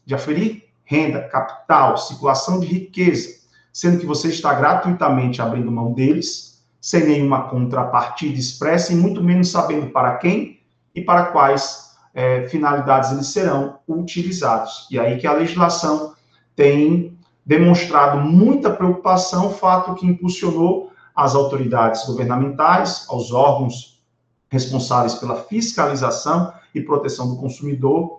de 0.09 0.15
aferir 0.15 0.65
renda, 0.87 1.29
capital, 1.29 1.99
circulação 1.99 2.59
de 2.59 2.67
riqueza, 2.67 3.41
sendo 3.71 3.99
que 3.99 4.07
você 4.07 4.29
está 4.29 4.55
gratuitamente 4.55 5.43
abrindo 5.43 5.71
mão 5.71 5.93
deles, 5.93 6.65
sem 6.81 7.05
nenhuma 7.05 7.51
contrapartida 7.51 8.39
expressa 8.39 8.95
e 8.95 8.97
muito 8.97 9.23
menos 9.23 9.51
sabendo 9.51 9.89
para 9.89 10.17
quem 10.17 10.61
e 10.95 11.03
para 11.03 11.27
quais 11.27 11.91
é, 12.15 12.49
finalidades 12.49 13.13
eles 13.13 13.27
serão 13.27 13.81
utilizados. 13.87 14.89
E 14.91 14.99
aí 14.99 15.19
que 15.19 15.27
a 15.27 15.35
legislação 15.35 16.15
tem 16.57 17.19
demonstrado 17.45 18.19
muita 18.19 18.71
preocupação, 18.71 19.51
fato 19.51 19.95
que 19.95 20.07
impulsionou 20.07 20.91
as 21.15 21.35
autoridades 21.35 22.07
governamentais, 22.07 23.05
aos 23.11 23.31
órgãos 23.31 24.03
responsáveis 24.49 25.17
pela 25.17 25.43
fiscalização 25.43 26.51
e 26.75 26.81
proteção 26.81 27.29
do 27.29 27.37
consumidor, 27.37 28.18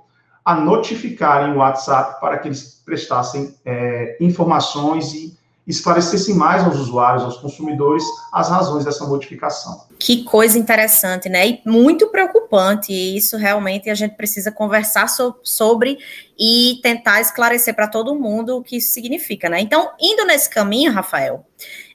a 0.49 0.55
notificarem 0.55 1.53
o 1.53 1.57
WhatsApp 1.57 2.19
para 2.19 2.39
que 2.39 2.47
eles 2.47 2.81
prestassem 2.83 3.53
é, 3.63 4.17
informações 4.19 5.13
e 5.13 5.37
esclarecessem 5.67 6.33
mais 6.33 6.63
aos 6.63 6.75
usuários, 6.79 7.23
aos 7.23 7.37
consumidores, 7.37 8.03
as 8.33 8.49
razões 8.49 8.83
dessa 8.83 9.05
modificação. 9.05 9.83
Que 9.99 10.23
coisa 10.23 10.57
interessante, 10.57 11.29
né? 11.29 11.47
E 11.47 11.61
muito 11.63 12.07
preocupante. 12.07 12.91
E 12.91 13.15
isso 13.15 13.37
realmente 13.37 13.91
a 13.91 13.93
gente 13.93 14.15
precisa 14.15 14.51
conversar 14.51 15.07
so 15.07 15.35
sobre 15.43 15.99
e 16.39 16.79
tentar 16.81 17.21
esclarecer 17.21 17.75
para 17.75 17.87
todo 17.87 18.15
mundo 18.15 18.57
o 18.57 18.63
que 18.63 18.77
isso 18.77 18.91
significa, 18.91 19.49
né? 19.49 19.61
Então, 19.61 19.91
indo 20.01 20.25
nesse 20.25 20.49
caminho, 20.49 20.91
Rafael, 20.91 21.45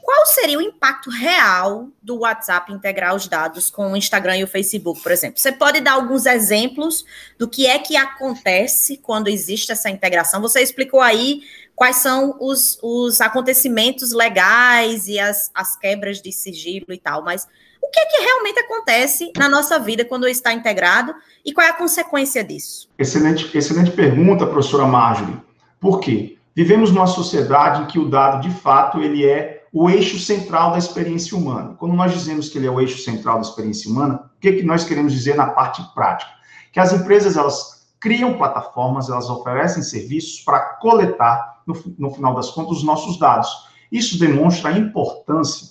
qual 0.05 0.27
seria 0.27 0.59
o 0.59 0.63
impacto 0.63 1.09
real 1.09 1.89
do 2.03 2.19
WhatsApp 2.19 2.71
integrar 2.71 3.17
os 3.17 3.27
dados 3.27 3.71
com 3.71 3.91
o 3.91 3.97
Instagram 3.97 4.37
e 4.37 4.45
o 4.45 4.47
Facebook, 4.47 5.03
por 5.03 5.11
exemplo? 5.11 5.41
Você 5.41 5.51
pode 5.51 5.81
dar 5.81 5.93
alguns 5.93 6.27
exemplos 6.27 7.07
do 7.39 7.49
que 7.49 7.67
é 7.67 7.79
que 7.79 7.97
acontece 7.97 8.99
quando 8.99 9.29
existe 9.29 9.73
essa 9.73 9.89
integração? 9.89 10.43
Você 10.43 10.61
explicou 10.61 11.01
aí 11.01 11.41
quais 11.75 11.97
são 11.97 12.37
os, 12.39 12.79
os 12.83 13.19
acontecimentos 13.23 14.13
legais 14.13 15.09
e 15.09 15.19
as, 15.19 15.51
as 15.55 15.75
quebras 15.75 16.21
de 16.21 16.31
sigilo 16.33 16.93
e 16.93 16.99
tal, 16.99 17.25
mas 17.25 17.49
o 17.83 17.89
que 17.89 17.99
é 17.99 18.05
que 18.05 18.19
realmente 18.19 18.61
acontece 18.61 19.33
na 19.35 19.49
nossa 19.49 19.79
vida 19.79 20.05
quando 20.05 20.29
está 20.29 20.53
integrado 20.53 21.15
e 21.43 21.51
qual 21.51 21.67
é 21.67 21.71
a 21.71 21.75
consequência 21.75 22.45
disso? 22.45 22.91
Excelente, 22.99 23.57
excelente 23.57 23.91
pergunta, 23.91 24.45
professora 24.45 24.87
Marjorie. 24.87 25.41
Por 25.81 25.99
quê? 26.01 26.37
Vivemos 26.55 26.93
numa 26.93 27.07
sociedade 27.07 27.83
em 27.83 27.87
que 27.87 27.99
o 27.99 28.09
dado, 28.09 28.47
de 28.47 28.55
fato, 28.55 29.01
ele 29.01 29.27
é 29.27 29.54
o 29.77 29.91
eixo 29.91 30.21
central 30.21 30.71
da 30.71 30.79
experiência 30.79 31.37
humana. 31.37 31.75
Quando 31.77 31.97
nós 31.97 32.13
dizemos 32.13 32.49
que 32.49 32.57
ele 32.57 32.69
é 32.69 32.71
o 32.71 32.81
eixo 32.81 32.99
central 32.99 33.35
da 33.35 33.41
experiência 33.41 33.91
humana, 33.91 34.31
o 34.37 34.41
que, 34.41 34.49
é 34.49 34.53
que 34.53 34.63
nós 34.63 34.85
queremos 34.85 35.13
dizer 35.13 35.35
na 35.35 35.49
parte 35.49 35.83
prática? 35.93 36.31
Que 36.73 36.79
as 36.79 36.93
empresas, 36.93 37.37
elas 37.37 37.85
criam 37.99 38.39
plataformas, 38.39 39.09
elas 39.09 39.29
oferecem 39.29 39.83
serviços 39.83 40.41
para 40.43 40.61
coletar 40.77 41.61
no, 41.67 41.75
no 41.99 42.11
final 42.13 42.37
das 42.37 42.51
contas, 42.53 42.77
os 42.77 42.85
nossos 42.85 43.19
dados. 43.19 43.49
Isso 43.91 44.17
demonstra 44.17 44.71
a 44.71 44.79
importância 44.79 45.71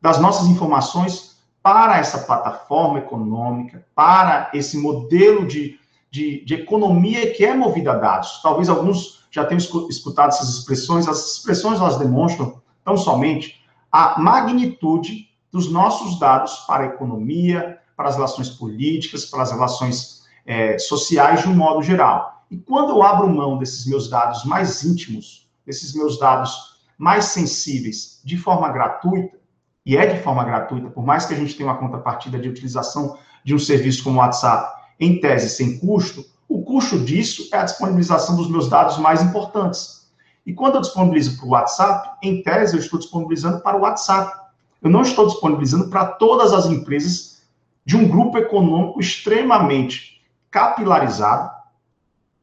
das 0.00 0.20
nossas 0.20 0.46
informações 0.46 1.36
para 1.60 1.98
essa 1.98 2.18
plataforma 2.18 3.00
econômica, 3.00 3.84
para 3.92 4.50
esse 4.54 4.78
modelo 4.78 5.48
de, 5.48 5.80
de, 6.12 6.44
de, 6.44 6.54
economia 6.54 7.32
que 7.34 7.44
é 7.44 7.52
movida 7.54 7.90
a 7.90 7.96
dados. 7.96 8.40
Talvez 8.40 8.68
alguns 8.68 9.26
já 9.32 9.44
tenham 9.44 9.58
escutado 9.58 10.28
essas 10.28 10.48
expressões. 10.48 11.08
As 11.08 11.38
expressões 11.38 11.80
elas 11.80 11.98
demonstram 11.98 12.61
tão 12.84 12.96
somente 12.96 13.62
a 13.90 14.18
magnitude 14.20 15.28
dos 15.50 15.70
nossos 15.70 16.18
dados 16.18 16.56
para 16.66 16.84
a 16.84 16.86
economia, 16.86 17.78
para 17.96 18.08
as 18.08 18.14
relações 18.16 18.48
políticas, 18.48 19.26
para 19.26 19.42
as 19.42 19.52
relações 19.52 20.22
é, 20.46 20.78
sociais 20.78 21.42
de 21.42 21.48
um 21.48 21.54
modo 21.54 21.82
geral. 21.82 22.44
E 22.50 22.56
quando 22.56 22.90
eu 22.90 23.02
abro 23.02 23.28
mão 23.28 23.58
desses 23.58 23.86
meus 23.86 24.08
dados 24.08 24.44
mais 24.44 24.82
íntimos, 24.82 25.48
desses 25.64 25.94
meus 25.94 26.18
dados 26.18 26.72
mais 26.98 27.26
sensíveis, 27.26 28.20
de 28.24 28.36
forma 28.36 28.68
gratuita, 28.70 29.36
e 29.84 29.96
é 29.96 30.06
de 30.06 30.22
forma 30.22 30.44
gratuita, 30.44 30.88
por 30.90 31.04
mais 31.04 31.26
que 31.26 31.34
a 31.34 31.36
gente 31.36 31.54
tenha 31.56 31.68
uma 31.68 31.78
contrapartida 31.78 32.38
de 32.38 32.48
utilização 32.48 33.18
de 33.44 33.54
um 33.54 33.58
serviço 33.58 34.04
como 34.04 34.16
o 34.16 34.20
WhatsApp, 34.20 34.80
em 34.98 35.20
tese 35.20 35.50
sem 35.50 35.78
custo, 35.78 36.24
o 36.48 36.62
custo 36.62 36.98
disso 36.98 37.48
é 37.52 37.56
a 37.56 37.64
disponibilização 37.64 38.36
dos 38.36 38.48
meus 38.48 38.68
dados 38.68 38.98
mais 38.98 39.22
importantes. 39.22 40.01
E 40.44 40.52
quando 40.52 40.76
eu 40.76 40.80
disponibilizo 40.80 41.36
para 41.36 41.46
o 41.46 41.50
WhatsApp, 41.50 42.18
em 42.22 42.42
tese 42.42 42.76
eu 42.76 42.80
estou 42.80 42.98
disponibilizando 42.98 43.60
para 43.60 43.76
o 43.76 43.82
WhatsApp. 43.82 44.40
Eu 44.82 44.90
não 44.90 45.02
estou 45.02 45.26
disponibilizando 45.26 45.88
para 45.88 46.06
todas 46.06 46.52
as 46.52 46.66
empresas 46.66 47.42
de 47.84 47.96
um 47.96 48.08
grupo 48.08 48.38
econômico 48.38 49.00
extremamente 49.00 50.20
capilarizado, 50.50 51.50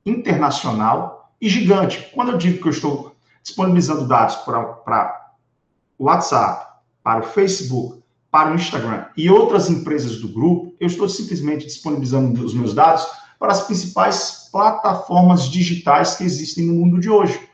internacional 0.06 1.32
e 1.42 1.50
gigante. 1.50 2.10
Quando 2.14 2.32
eu 2.32 2.38
digo 2.38 2.62
que 2.62 2.68
eu 2.68 2.72
estou 2.72 3.16
disponibilizando 3.44 4.08
dados 4.08 4.36
para 4.38 5.34
o 5.98 6.06
WhatsApp, 6.06 6.68
para 7.04 7.20
o 7.20 7.24
Facebook, 7.24 8.02
para 8.32 8.52
o 8.52 8.56
Instagram 8.56 9.06
e 9.18 9.30
outras 9.30 9.70
empresas 9.70 10.18
do 10.18 10.30
grupo, 10.30 10.76
eu 10.80 10.88
estou 10.88 11.10
simplesmente 11.10 11.66
disponibilizando 11.66 12.44
os 12.44 12.54
meus 12.54 12.74
dados 12.74 13.06
para 13.38 13.52
as 13.52 13.62
principais 13.64 14.50
plataformas 14.52 15.50
digitais 15.50 16.16
que 16.16 16.24
existem 16.24 16.66
no 16.66 16.74
mundo 16.74 17.00
de 17.00 17.10
hoje. 17.10 17.49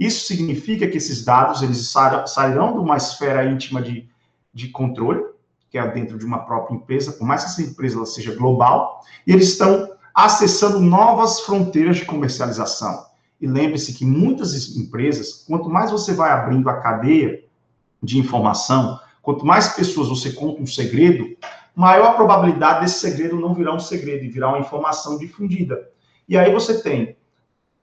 Isso 0.00 0.26
significa 0.26 0.88
que 0.88 0.96
esses 0.96 1.22
dados 1.22 1.60
eles 1.60 1.92
sairão 2.26 2.72
de 2.72 2.78
uma 2.78 2.96
esfera 2.96 3.44
íntima 3.44 3.82
de, 3.82 4.08
de 4.52 4.68
controle, 4.68 5.22
que 5.68 5.76
é 5.76 5.86
dentro 5.86 6.16
de 6.16 6.24
uma 6.24 6.38
própria 6.38 6.74
empresa, 6.74 7.12
por 7.12 7.26
mais 7.26 7.44
que 7.44 7.50
essa 7.50 7.62
empresa 7.62 8.06
seja 8.06 8.34
global, 8.34 9.04
e 9.26 9.32
eles 9.32 9.48
estão 9.48 9.90
acessando 10.14 10.80
novas 10.80 11.40
fronteiras 11.40 11.98
de 11.98 12.06
comercialização. 12.06 13.04
E 13.38 13.46
lembre-se 13.46 13.92
que 13.92 14.06
muitas 14.06 14.74
empresas, 14.74 15.44
quanto 15.46 15.68
mais 15.68 15.90
você 15.90 16.14
vai 16.14 16.30
abrindo 16.30 16.70
a 16.70 16.80
cadeia 16.80 17.44
de 18.02 18.18
informação, 18.18 18.98
quanto 19.20 19.44
mais 19.44 19.74
pessoas 19.74 20.08
você 20.08 20.32
conta 20.32 20.62
um 20.62 20.66
segredo, 20.66 21.36
maior 21.76 22.12
a 22.12 22.14
probabilidade 22.14 22.80
desse 22.80 23.00
segredo 23.00 23.38
não 23.38 23.54
virar 23.54 23.74
um 23.74 23.78
segredo 23.78 24.24
e 24.24 24.30
virar 24.30 24.48
uma 24.48 24.60
informação 24.60 25.18
difundida. 25.18 25.90
E 26.26 26.38
aí 26.38 26.50
você 26.50 26.82
tem 26.82 27.16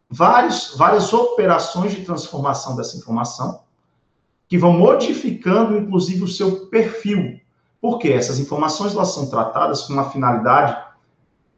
vários, 0.09 0.75
várias 0.77 1.11
operações 1.13 1.93
de 1.93 2.03
transformação 2.03 2.75
dessa 2.75 2.97
informação 2.97 3.61
que 4.47 4.57
vão 4.57 4.73
modificando, 4.73 5.77
inclusive, 5.77 6.23
o 6.23 6.27
seu 6.27 6.67
perfil. 6.67 7.39
Porque 7.81 8.09
essas 8.09 8.39
informações 8.39 8.93
elas 8.93 9.13
são 9.13 9.29
tratadas 9.29 9.83
com 9.83 9.93
uma 9.93 10.09
finalidade 10.09 10.77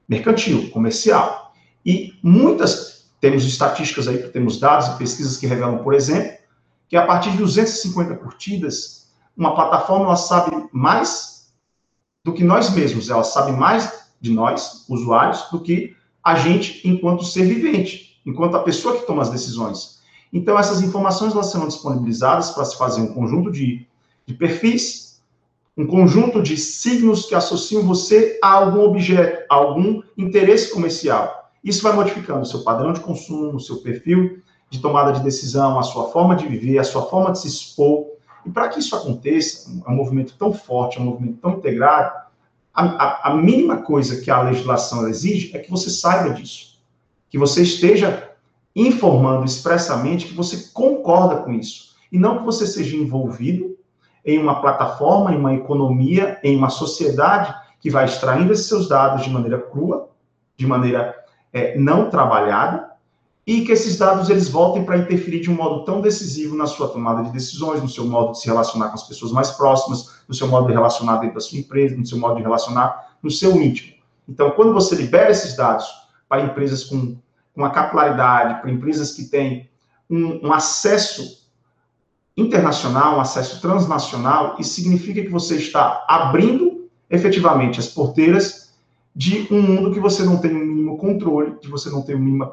mercantil, 0.08 0.70
comercial. 0.72 1.54
E 1.86 2.18
muitas, 2.24 3.12
temos 3.22 3.46
estatísticas 3.46 4.08
aí, 4.08 4.18
temos 4.30 4.60
dados 4.60 4.88
e 4.88 4.98
pesquisas 4.98 5.38
que 5.38 5.46
revelam, 5.46 5.84
por 5.84 5.94
exemplo, 5.94 6.38
que 6.88 6.98
a 6.98 7.06
partir 7.06 7.32
de 7.32 7.38
250 7.38 8.16
curtidas, 8.16 9.12
uma 9.38 9.54
plataforma 9.54 10.06
ela 10.06 10.16
sabe 10.16 10.68
mais 10.74 11.54
do 12.24 12.34
que 12.34 12.44
nós 12.44 12.72
mesmos, 12.72 13.10
ela 13.10 13.24
sabe 13.24 13.52
mais 13.52 14.10
de 14.20 14.32
nós, 14.32 14.86
usuários, 14.90 15.48
do 15.52 15.62
que 15.62 15.96
a 16.24 16.36
gente 16.36 16.86
enquanto 16.88 17.24
ser 17.24 17.46
vivente, 17.46 18.09
enquanto 18.30 18.56
a 18.56 18.64
pessoa 18.64 18.96
que 18.96 19.06
toma 19.06 19.22
as 19.22 19.30
decisões. 19.30 20.00
Então, 20.32 20.58
essas 20.58 20.82
informações 20.82 21.34
elas 21.34 21.48
serão 21.48 21.68
disponibilizadas 21.68 22.52
para 22.52 22.66
se 22.66 22.78
fazer 22.78 23.02
um 23.02 23.14
conjunto 23.14 23.52
de, 23.52 23.88
de 24.26 24.34
perfis, 24.34 25.22
um 25.76 25.88
conjunto 25.88 26.42
de 26.42 26.56
signos 26.58 27.26
que 27.26 27.34
associam 27.34 27.84
você 27.84 28.38
a 28.44 28.52
algum 28.52 28.84
objeto, 28.84 29.46
a 29.50 29.56
algum 29.56 30.02
interesse 30.18 30.72
comercial. 30.72 31.52
Isso 31.64 31.82
vai 31.82 31.94
modificando 31.94 32.42
o 32.42 32.46
seu 32.46 32.62
padrão 32.62 32.94
de 32.94 33.00
consumo, 33.00 33.56
o 33.56 33.60
seu 33.60 33.78
perfil 33.78 34.42
de 34.70 34.80
tomada 34.80 35.12
de 35.12 35.24
decisão, 35.24 35.80
a 35.80 35.84
sua 35.84 36.10
forma 36.12 36.36
de 36.36 36.46
viver, 36.46 36.78
a 36.78 36.84
sua 36.84 37.04
forma 37.04 37.32
de 37.32 37.40
se 37.40 37.48
expor. 37.48 38.06
E 38.46 38.50
para 38.50 38.70
que 38.70 38.80
isso 38.80 38.96
aconteça, 38.96 39.70
é 39.86 39.90
um 39.90 39.96
movimento 39.96 40.36
tão 40.38 40.54
forte, 40.54 40.98
é 40.98 41.02
um 41.02 41.06
movimento 41.06 41.40
tão 41.42 41.54
integrado, 41.54 42.30
a, 42.74 42.84
a, 42.84 43.32
a 43.32 43.36
mínima 43.36 43.78
coisa 43.78 44.22
que 44.22 44.30
a 44.30 44.42
legislação 44.42 45.08
exige 45.08 45.56
é 45.56 45.60
que 45.60 45.70
você 45.70 45.90
saiba 45.90 46.34
disso, 46.34 46.69
que 47.30 47.38
você 47.38 47.62
esteja 47.62 48.30
informando 48.76 49.46
expressamente 49.46 50.28
que 50.28 50.34
você 50.34 50.72
concorda 50.74 51.38
com 51.38 51.52
isso, 51.52 51.96
e 52.12 52.18
não 52.18 52.40
que 52.40 52.46
você 52.46 52.66
seja 52.66 52.96
envolvido 52.96 53.78
em 54.26 54.40
uma 54.40 54.62
plataforma, 54.62 55.34
em 55.34 55.38
uma 55.38 55.54
economia, 55.54 56.40
em 56.44 56.56
uma 56.56 56.70
sociedade 56.70 57.54
que 57.80 57.90
vai 57.90 58.06
extraindo 58.06 58.52
esses 58.52 58.68
seus 58.68 58.88
dados 58.88 59.24
de 59.24 59.30
maneira 59.30 59.60
crua, 59.60 60.10
de 60.58 60.68
maneira 60.68 61.16
é, 61.54 61.78
não 61.78 62.10
trabalhada, 62.10 62.90
e 63.46 63.66
que 63.66 63.72
esses 63.72 63.98
dados 63.98 64.30
eles 64.30 64.48
voltem 64.48 64.84
para 64.84 64.98
interferir 64.98 65.40
de 65.40 65.50
um 65.50 65.56
modo 65.56 65.84
tão 65.84 66.02
decisivo 66.02 66.56
na 66.56 66.68
sua 66.68 66.90
tomada 66.90 67.24
de 67.24 67.32
decisões, 67.32 67.82
no 67.82 67.90
seu 67.90 68.06
modo 68.06 68.34
de 68.34 68.42
se 68.42 68.48
relacionar 68.48 68.90
com 68.90 68.96
as 68.96 69.08
pessoas 69.08 69.32
mais 69.32 69.50
próximas, 69.52 70.22
no 70.28 70.36
seu 70.36 70.48
modo 70.48 70.68
de 70.68 70.74
relacionar 70.74 71.18
dentro 71.18 71.36
da 71.36 71.42
sua 71.42 71.58
empresa, 71.58 71.96
no 71.96 72.06
seu 72.06 72.20
modo 72.20 72.36
de 72.36 72.44
relacionar 72.44 73.18
no 73.24 73.32
seu 73.32 73.60
íntimo. 73.60 73.96
Então, 74.28 74.52
quando 74.52 74.74
você 74.74 74.94
libera 74.94 75.32
esses 75.32 75.56
dados 75.56 75.88
para 76.30 76.44
empresas 76.44 76.84
com, 76.86 77.18
com 77.54 77.66
a 77.66 77.72
capilaridade, 77.72 78.62
para 78.62 78.72
empresas 78.72 79.12
que 79.14 79.26
têm 79.26 79.68
um, 80.10 80.48
um 80.48 80.54
acesso 80.54 81.50
internacional, 82.38 83.18
um 83.18 83.22
acesso 83.22 83.60
transnacional, 83.60 84.56
isso 84.60 84.76
significa 84.76 85.22
que 85.22 85.30
você 85.30 85.56
está 85.56 86.06
abrindo 86.08 86.88
efetivamente 87.10 87.80
as 87.80 87.88
porteiras 87.88 88.70
de 89.16 89.48
um 89.52 89.62
mundo 89.62 89.92
que 89.92 90.00
você 90.00 90.24
não 90.24 90.38
tem 90.38 90.56
um 90.56 90.66
mínimo 90.66 90.98
controle, 90.98 91.58
de 91.60 91.68
você 91.68 91.90
não 91.90 92.02
ter 92.02 92.16
uma 92.16 92.24
mínima 92.24 92.48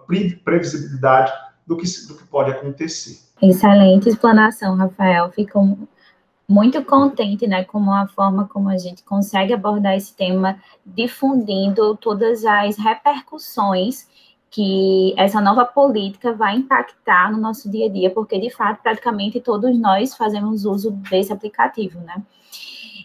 previsibilidade 0.45 1.31
do 1.67 1.77
que, 1.77 1.87
do 2.09 2.15
que 2.15 2.25
pode 2.25 2.51
acontecer. 2.51 3.19
Excelente 3.41 4.09
explanação, 4.09 4.75
Rafael. 4.75 5.31
Fico 5.31 5.79
muito 6.49 6.85
contente 6.85 7.47
né, 7.47 7.65
com 7.65 7.91
a 7.91 8.07
forma 8.07 8.49
como 8.49 8.69
a 8.69 8.79
gente 8.79 9.03
consegue 9.03 9.53
abordar 9.53 9.97
esse 9.97 10.15
tema, 10.15 10.61
difundindo 10.85 11.97
todas 11.97 12.45
as 12.45 12.77
repercussões 12.79 14.09
que 14.51 15.13
essa 15.17 15.41
nova 15.41 15.65
política 15.65 16.33
vai 16.33 16.57
impactar 16.57 17.33
no 17.33 17.39
nosso 17.39 17.71
dia 17.71 17.87
a 17.87 17.89
dia, 17.91 18.11
porque 18.11 18.39
de 18.39 18.51
fato 18.51 18.81
praticamente 18.83 19.41
todos 19.41 19.77
nós 19.79 20.15
fazemos 20.15 20.65
uso 20.65 20.93
desse 20.93 21.33
aplicativo, 21.33 21.99
né? 22.01 22.23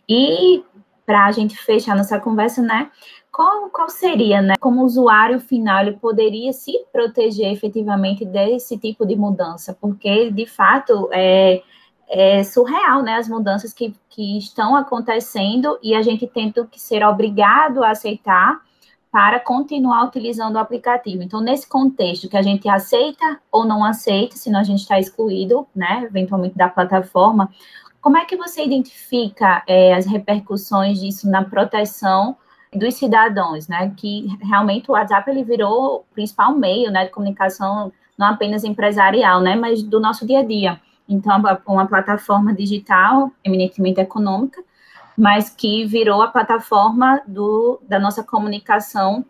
E 0.07 0.63
para 1.05 1.25
a 1.25 1.31
gente 1.31 1.57
fechar 1.57 1.95
nossa 1.95 2.19
conversa, 2.19 2.61
né? 2.61 2.91
qual, 3.31 3.69
qual 3.69 3.89
seria, 3.89 4.41
né, 4.41 4.55
como 4.59 4.83
usuário 4.83 5.39
final, 5.39 5.81
ele 5.81 5.93
poderia 5.93 6.51
se 6.51 6.73
proteger 6.91 7.51
efetivamente 7.51 8.25
desse 8.25 8.77
tipo 8.77 9.05
de 9.05 9.15
mudança? 9.15 9.75
Porque, 9.79 10.29
de 10.29 10.45
fato, 10.45 11.09
é, 11.13 11.63
é 12.13 12.43
surreal, 12.43 13.01
né, 13.01 13.15
as 13.15 13.29
mudanças 13.29 13.73
que, 13.73 13.95
que 14.09 14.37
estão 14.37 14.75
acontecendo 14.75 15.79
e 15.81 15.95
a 15.95 16.01
gente 16.01 16.27
tendo 16.27 16.67
que 16.67 16.79
ser 16.79 17.05
obrigado 17.05 17.83
a 17.83 17.91
aceitar 17.91 18.59
para 19.09 19.39
continuar 19.39 20.05
utilizando 20.05 20.55
o 20.55 20.59
aplicativo. 20.59 21.23
Então, 21.23 21.39
nesse 21.39 21.67
contexto 21.67 22.29
que 22.29 22.35
a 22.35 22.41
gente 22.41 22.67
aceita 22.67 23.39
ou 23.49 23.65
não 23.65 23.83
aceita, 23.83 24.35
senão 24.35 24.59
a 24.59 24.63
gente 24.63 24.81
está 24.81 24.99
excluído, 24.99 25.65
né, 25.73 26.03
eventualmente 26.03 26.57
da 26.57 26.67
plataforma, 26.67 27.49
como 28.01 28.17
é 28.17 28.25
que 28.25 28.35
você 28.35 28.65
identifica 28.65 29.63
é, 29.65 29.93
as 29.93 30.05
repercussões 30.05 30.99
disso 30.99 31.29
na 31.29 31.45
proteção 31.45 32.35
dos 32.73 32.95
cidadãos, 32.95 33.67
né? 33.67 33.93
Que 33.95 34.27
realmente 34.41 34.89
o 34.89 34.93
WhatsApp 34.93 35.29
ele 35.29 35.43
virou 35.43 35.97
o 35.97 36.03
principal 36.13 36.55
meio, 36.55 36.89
né, 36.89 37.05
de 37.05 37.11
comunicação 37.11 37.91
não 38.17 38.27
apenas 38.27 38.63
empresarial, 38.63 39.41
né, 39.41 39.55
mas 39.55 39.83
do 39.83 39.99
nosso 39.99 40.25
dia 40.25 40.39
a 40.39 40.43
dia. 40.43 40.79
Então, 41.13 41.41
uma 41.67 41.85
plataforma 41.85 42.53
digital 42.53 43.31
eminentemente 43.43 43.99
econômica, 43.99 44.63
mas 45.17 45.49
que 45.49 45.85
virou 45.85 46.21
a 46.21 46.27
plataforma 46.27 47.21
do, 47.27 47.79
da 47.87 47.99
nossa 47.99 48.23
comunicação 48.23 49.25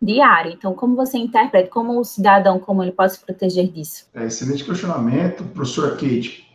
diária. 0.00 0.52
Então, 0.52 0.72
como 0.72 0.96
você 0.96 1.18
interpreta, 1.18 1.68
como 1.68 2.00
o 2.00 2.04
cidadão, 2.04 2.58
como 2.58 2.82
ele 2.82 2.92
pode 2.92 3.12
se 3.12 3.24
proteger 3.24 3.70
disso? 3.70 4.06
É, 4.14 4.24
excelente 4.24 4.64
questionamento, 4.64 5.44
professora 5.44 5.90
Kate. 5.90 6.48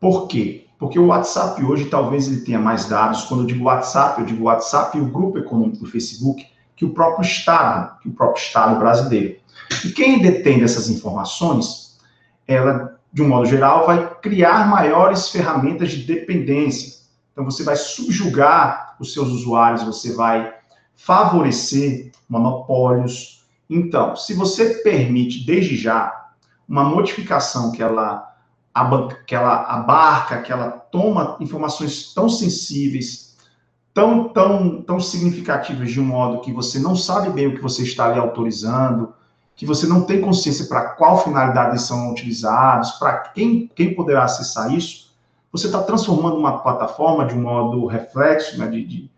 Por 0.00 0.28
quê? 0.28 0.66
Porque 0.78 0.98
o 0.98 1.06
WhatsApp 1.06 1.62
hoje 1.64 1.86
talvez 1.86 2.28
ele 2.28 2.42
tenha 2.42 2.58
mais 2.58 2.88
dados. 2.88 3.24
Quando 3.24 3.40
eu 3.40 3.46
digo 3.46 3.64
WhatsApp, 3.64 4.20
eu 4.20 4.26
digo 4.26 4.44
WhatsApp 4.44 4.96
e 4.96 5.00
o 5.00 5.10
grupo 5.10 5.38
econômico 5.38 5.78
do 5.78 5.90
Facebook, 5.90 6.46
que 6.76 6.84
o 6.84 6.90
próprio 6.90 7.26
Estado, 7.26 7.98
que 8.00 8.08
o 8.08 8.12
próprio 8.12 8.40
Estado 8.40 8.78
brasileiro. 8.78 9.40
E 9.84 9.90
quem 9.90 10.22
detém 10.22 10.60
dessas 10.60 10.88
informações, 10.88 11.98
ela, 12.46 12.97
de 13.12 13.22
um 13.22 13.28
modo 13.28 13.46
geral, 13.46 13.86
vai 13.86 14.14
criar 14.16 14.68
maiores 14.68 15.28
ferramentas 15.30 15.90
de 15.90 16.04
dependência. 16.04 16.98
Então, 17.32 17.44
você 17.44 17.62
vai 17.62 17.76
subjugar 17.76 18.96
os 19.00 19.12
seus 19.12 19.28
usuários, 19.28 19.82
você 19.82 20.14
vai 20.14 20.52
favorecer 20.96 22.12
monopólios. 22.28 23.46
Então, 23.70 24.16
se 24.16 24.34
você 24.34 24.74
permite, 24.82 25.46
desde 25.46 25.76
já, 25.76 26.30
uma 26.68 26.84
modificação 26.84 27.72
que 27.72 27.82
ela 27.82 28.26
que 29.26 29.34
ela 29.34 29.64
abarca, 29.64 30.40
que 30.40 30.52
ela 30.52 30.70
toma 30.70 31.36
informações 31.40 32.14
tão 32.14 32.28
sensíveis, 32.28 33.36
tão, 33.92 34.28
tão, 34.28 34.82
tão 34.82 35.00
significativas 35.00 35.90
de 35.90 36.00
um 36.00 36.04
modo 36.04 36.40
que 36.42 36.52
você 36.52 36.78
não 36.78 36.94
sabe 36.94 37.30
bem 37.30 37.48
o 37.48 37.56
que 37.56 37.60
você 37.60 37.82
está 37.82 38.06
ali 38.06 38.20
autorizando, 38.20 39.12
que 39.58 39.66
você 39.66 39.88
não 39.88 40.02
tem 40.02 40.20
consciência 40.20 40.66
para 40.66 40.90
qual 40.90 41.24
finalidade 41.24 41.70
eles 41.70 41.82
são 41.82 42.12
utilizados, 42.12 42.92
para 42.92 43.18
quem, 43.18 43.68
quem 43.74 43.92
poderá 43.92 44.22
acessar 44.22 44.72
isso, 44.72 45.12
você 45.50 45.66
está 45.66 45.82
transformando 45.82 46.36
uma 46.36 46.62
plataforma 46.62 47.26
de 47.26 47.34
um 47.34 47.42
modo 47.42 47.84
reflexo, 47.84 48.56
né, 48.56 48.68
de, 48.68 48.84
de, 48.84 49.10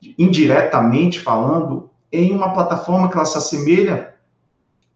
de, 0.00 0.14
indiretamente 0.18 1.20
falando, 1.20 1.88
em 2.10 2.34
uma 2.34 2.52
plataforma 2.52 3.08
que 3.08 3.16
ela 3.16 3.24
se 3.24 3.38
assemelha 3.38 4.12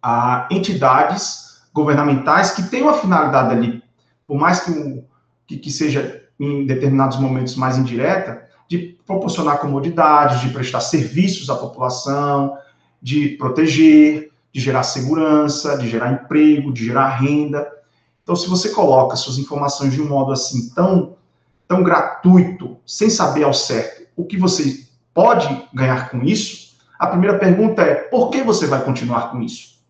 a 0.02 0.48
entidades 0.50 1.62
governamentais 1.72 2.50
que 2.50 2.64
têm 2.64 2.82
uma 2.82 2.94
finalidade 2.94 3.54
ali. 3.54 3.84
Por 4.26 4.36
mais 4.36 4.58
que, 4.58 5.04
que, 5.46 5.56
que 5.56 5.70
seja 5.70 6.20
em 6.38 6.66
determinados 6.66 7.16
momentos 7.16 7.54
mais 7.54 7.78
indireta, 7.78 8.44
de 8.66 8.98
proporcionar 9.06 9.60
comodidades, 9.60 10.40
de 10.40 10.48
prestar 10.48 10.80
serviços 10.80 11.48
à 11.48 11.54
população, 11.54 12.56
de 13.00 13.36
proteger, 13.38 14.30
de 14.52 14.60
gerar 14.60 14.82
segurança, 14.82 15.76
de 15.78 15.88
gerar 15.88 16.12
emprego, 16.12 16.72
de 16.72 16.84
gerar 16.84 17.08
renda. 17.08 17.70
Então, 18.22 18.34
se 18.34 18.48
você 18.48 18.70
coloca 18.70 19.16
suas 19.16 19.38
informações 19.38 19.92
de 19.92 20.00
um 20.00 20.08
modo 20.08 20.32
assim 20.32 20.70
tão, 20.70 21.16
tão 21.66 21.82
gratuito, 21.82 22.76
sem 22.86 23.08
saber 23.10 23.44
ao 23.44 23.54
certo 23.54 24.06
o 24.16 24.24
que 24.24 24.36
você 24.36 24.84
pode 25.14 25.66
ganhar 25.72 26.10
com 26.10 26.22
isso, 26.22 26.76
a 26.98 27.06
primeira 27.06 27.38
pergunta 27.38 27.82
é: 27.82 27.94
por 27.94 28.30
que 28.30 28.42
você 28.42 28.66
vai 28.66 28.84
continuar 28.84 29.30
com 29.30 29.40
isso? 29.40 29.80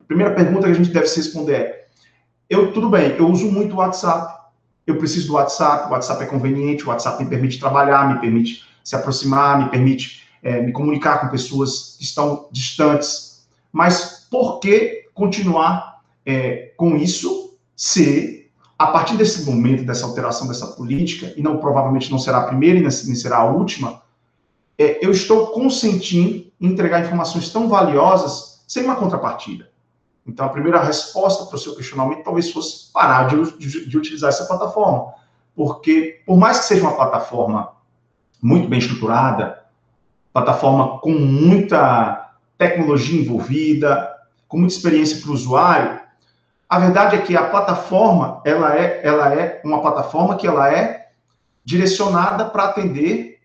A 0.00 0.04
primeira 0.04 0.34
pergunta 0.34 0.66
que 0.66 0.72
a 0.72 0.74
gente 0.74 0.90
deve 0.90 1.06
se 1.06 1.16
responder 1.16 1.54
é: 1.54 1.86
eu, 2.48 2.72
tudo 2.72 2.88
bem, 2.88 3.16
eu 3.16 3.28
uso 3.28 3.50
muito 3.50 3.74
o 3.74 3.78
WhatsApp. 3.78 4.40
Eu 4.86 4.98
preciso 4.98 5.28
do 5.28 5.34
WhatsApp, 5.34 5.88
o 5.88 5.92
WhatsApp 5.92 6.24
é 6.24 6.26
conveniente, 6.26 6.84
o 6.84 6.88
WhatsApp 6.88 7.22
me 7.22 7.30
permite 7.30 7.58
trabalhar, 7.58 8.12
me 8.12 8.20
permite 8.20 8.64
se 8.82 8.96
aproximar, 8.96 9.58
me 9.58 9.70
permite 9.70 10.22
é, 10.42 10.60
me 10.60 10.72
comunicar 10.72 11.20
com 11.20 11.28
pessoas 11.28 11.96
que 11.96 12.04
estão 12.04 12.48
distantes. 12.50 13.31
Mas 13.72 14.26
por 14.30 14.60
que 14.60 15.08
continuar 15.14 16.00
é, 16.24 16.72
com 16.76 16.96
isso 16.96 17.56
se, 17.74 18.50
a 18.78 18.88
partir 18.88 19.16
desse 19.16 19.44
momento, 19.44 19.84
dessa 19.84 20.06
alteração 20.06 20.46
dessa 20.46 20.68
política, 20.68 21.32
e 21.36 21.42
não 21.42 21.58
provavelmente 21.58 22.10
não 22.10 22.18
será 22.18 22.38
a 22.38 22.46
primeira 22.46 22.78
e 22.78 22.82
nem 22.82 22.92
será 22.92 23.38
a 23.38 23.50
última, 23.50 24.02
é, 24.78 25.04
eu 25.04 25.10
estou 25.10 25.48
consentindo 25.48 26.52
em 26.60 26.66
entregar 26.68 27.00
informações 27.00 27.50
tão 27.50 27.68
valiosas 27.68 28.62
sem 28.66 28.84
uma 28.84 28.96
contrapartida? 28.96 29.70
Então, 30.26 30.46
a 30.46 30.50
primeira 30.50 30.82
resposta 30.82 31.46
para 31.46 31.56
o 31.56 31.58
seu 31.58 31.74
questionamento 31.74 32.22
talvez 32.22 32.50
fosse 32.50 32.92
parar 32.92 33.24
de, 33.24 33.58
de, 33.58 33.88
de, 33.88 33.98
utilizar 33.98 34.30
essa 34.30 34.44
plataforma. 34.44 35.14
Porque, 35.54 36.22
por 36.24 36.36
mais 36.36 36.60
que 36.60 36.66
seja 36.66 36.82
uma 36.82 36.94
plataforma 36.94 37.72
muito 38.40 38.68
bem 38.68 38.78
estruturada, 38.78 39.64
plataforma 40.32 40.98
com 41.00 41.10
muita 41.10 42.31
tecnologia 42.62 43.20
envolvida, 43.20 44.14
com 44.46 44.58
muita 44.58 44.74
experiência 44.74 45.20
para 45.20 45.30
o 45.30 45.34
usuário, 45.34 46.00
a 46.68 46.78
verdade 46.78 47.16
é 47.16 47.20
que 47.20 47.36
a 47.36 47.48
plataforma, 47.48 48.40
ela 48.44 48.74
é, 48.74 49.00
ela 49.04 49.34
é 49.34 49.60
uma 49.64 49.80
plataforma 49.80 50.36
que 50.36 50.46
ela 50.46 50.72
é 50.72 51.08
direcionada 51.64 52.46
para 52.46 52.64
atender 52.64 53.40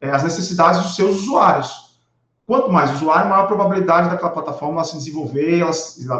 é, 0.00 0.10
as 0.10 0.24
necessidades 0.24 0.82
dos 0.82 0.96
seus 0.96 1.22
usuários. 1.22 1.92
Quanto 2.46 2.72
mais 2.72 2.90
usuário, 2.92 3.30
maior 3.30 3.44
a 3.44 3.46
probabilidade 3.46 4.08
daquela 4.08 4.30
plataforma 4.30 4.82
se 4.84 4.96
desenvolver 4.96 5.58
e 5.58 5.60
ela, 5.60 5.72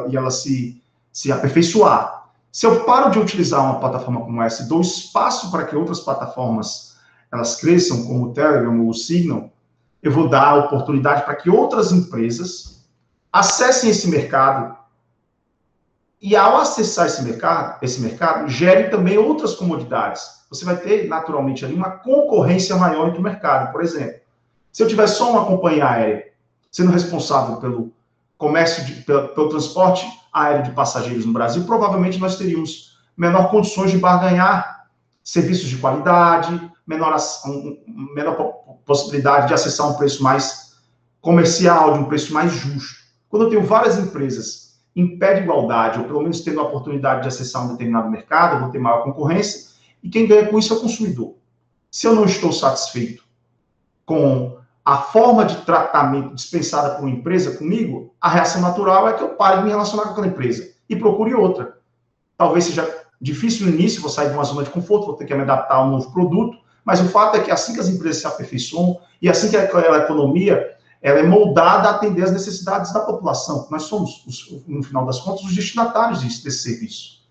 e 0.09 0.17
ela 0.17 0.31
se, 0.31 0.81
se 1.13 1.33
aperfeiçoar. 1.33 2.31
Se 2.53 2.67
eu 2.67 2.85
paro 2.85 3.11
de 3.11 3.19
utilizar 3.19 3.65
uma 3.65 3.81
plataforma 3.81 4.21
como 4.21 4.43
essa 4.43 4.63
e 4.63 4.69
dou 4.69 4.83
espaço 4.83 5.51
para 5.51 5.65
que 5.65 5.75
outras 5.75 6.01
plataformas 6.01 6.97
elas 7.33 7.57
cresçam, 7.57 8.05
como 8.05 8.27
o 8.27 8.33
Telegram 8.33 8.79
ou 8.83 8.91
o 8.91 8.95
Signal, 8.95 9.51
eu 10.03 10.11
vou 10.11 10.29
dar 10.29 10.57
oportunidade 10.57 11.25
para 11.25 11.37
que 11.37 11.49
outras 11.49 11.93
empresas 11.93 12.85
acessem 13.33 13.91
esse 13.91 14.09
mercado 14.09 14.77
e 16.21 16.37
ao 16.37 16.59
acessar 16.59 17.07
esse 17.07 17.23
mercado, 17.23 17.79
esse 17.83 18.01
mercado 18.01 18.49
gere 18.49 18.91
também 18.91 19.19
outras 19.19 19.55
comodidades. 19.55 20.43
Você 20.49 20.65
vai 20.65 20.77
ter 20.77 21.09
naturalmente 21.09 21.65
ali 21.65 21.75
uma 21.75 21.91
concorrência 21.91 22.77
maior 22.77 23.09
entre 23.09 23.19
o 23.19 23.23
mercado. 23.23 23.73
Por 23.73 23.83
exemplo, 23.83 24.21
se 24.71 24.83
eu 24.83 24.89
tiver 24.89 25.07
só 25.07 25.31
uma 25.31 25.47
companhia 25.47 25.89
aérea 25.89 26.33
sendo 26.71 26.93
responsável 26.93 27.57
pelo 27.57 27.93
comércio, 28.39 28.85
de, 28.85 29.03
pelo, 29.03 29.29
pelo 29.29 29.49
transporte 29.49 30.07
aéreo 30.33 30.65
de 30.65 30.71
passageiros 30.73 31.27
no 31.27 31.33
Brasil, 31.33 31.65
provavelmente 31.65 32.19
nós 32.19 32.37
teríamos 32.37 32.99
menor 33.17 33.51
condições 33.51 33.91
de 33.91 33.99
barganhar 33.99 34.87
serviços 35.23 35.69
de 35.69 35.77
qualidade, 35.77 36.72
menor, 36.87 37.17
um, 37.47 37.79
menor 38.15 38.35
possibilidade 38.85 39.49
de 39.49 39.55
acessar 39.55 39.89
um 39.91 39.95
preço 39.95 40.23
mais 40.23 40.73
comercial, 41.21 41.95
de 41.95 41.99
um 42.01 42.05
preço 42.05 42.33
mais 42.33 42.53
justo. 42.53 43.01
Quando 43.29 43.45
eu 43.45 43.51
tenho 43.51 43.65
várias 43.65 43.99
empresas 43.99 44.81
em 44.95 45.19
pé 45.19 45.35
de 45.35 45.43
igualdade, 45.43 45.99
ou 45.99 46.05
pelo 46.05 46.21
menos 46.21 46.41
tendo 46.41 46.61
a 46.61 46.65
oportunidade 46.65 47.23
de 47.23 47.29
acessar 47.29 47.65
um 47.65 47.73
determinado 47.73 48.11
mercado, 48.11 48.57
eu 48.57 48.61
vou 48.61 48.71
ter 48.71 48.79
maior 48.79 49.05
concorrência, 49.05 49.73
e 50.03 50.11
quem 50.11 50.27
ganha 50.27 50.47
com 50.47 50.59
isso 50.59 50.75
é 50.75 50.77
o 50.77 50.81
consumidor. 50.81 51.35
Se 51.91 52.07
eu 52.07 52.15
não 52.15 52.25
estou 52.25 52.53
satisfeito 52.53 53.23
com 54.05 54.59
a 54.85 54.99
forma 54.99 55.45
de 55.45 55.57
tratamento 55.65 56.35
dispensada 56.35 56.97
por 56.97 57.03
uma 57.03 57.11
empresa 57.11 57.57
comigo, 57.57 58.15
a 58.21 58.29
reação 58.29 58.61
natural 58.61 59.09
é 59.09 59.13
que 59.13 59.23
eu 59.23 59.31
pare 59.31 59.59
de 59.59 59.65
me 59.65 59.71
relacionar 59.71 60.05
com 60.05 60.11
aquela 60.11 60.27
empresa 60.27 60.73
e 60.89 60.97
procure 60.97 61.35
outra. 61.35 61.79
Talvez 62.37 62.65
seja 62.65 63.03
difícil 63.21 63.67
no 63.67 63.73
início, 63.73 64.01
vou 64.01 64.11
sair 64.11 64.29
de 64.29 64.35
uma 64.35 64.43
zona 64.43 64.65
de 64.65 64.71
conforto, 64.71 65.07
vou 65.07 65.17
ter 65.17 65.25
que 65.25 65.35
me 65.35 65.43
adaptar 65.43 65.77
a 65.77 65.85
um 65.85 65.91
novo 65.91 66.13
produto, 66.13 66.59
mas 66.85 67.01
o 67.01 67.09
fato 67.09 67.37
é 67.37 67.41
que 67.41 67.51
assim 67.51 67.75
que 67.75 67.81
as 67.81 67.89
empresas 67.89 68.21
se 68.21 68.27
aperfeiçoam 68.27 68.99
e 69.21 69.29
assim 69.29 69.49
que 69.49 69.57
a 69.57 69.65
economia 69.65 70.77
ela 71.03 71.19
é 71.19 71.23
moldada 71.25 71.89
a 71.89 71.91
atender 71.93 72.23
as 72.23 72.31
necessidades 72.31 72.93
da 72.93 73.01
população. 73.01 73.67
Nós 73.71 73.83
somos, 73.83 74.25
no 74.69 74.83
final 74.85 75.05
das 75.05 75.19
contas, 75.19 75.43
os 75.43 75.55
destinatários 75.55 76.23
desse, 76.23 76.45
desse 76.45 76.59
serviço. 76.59 77.23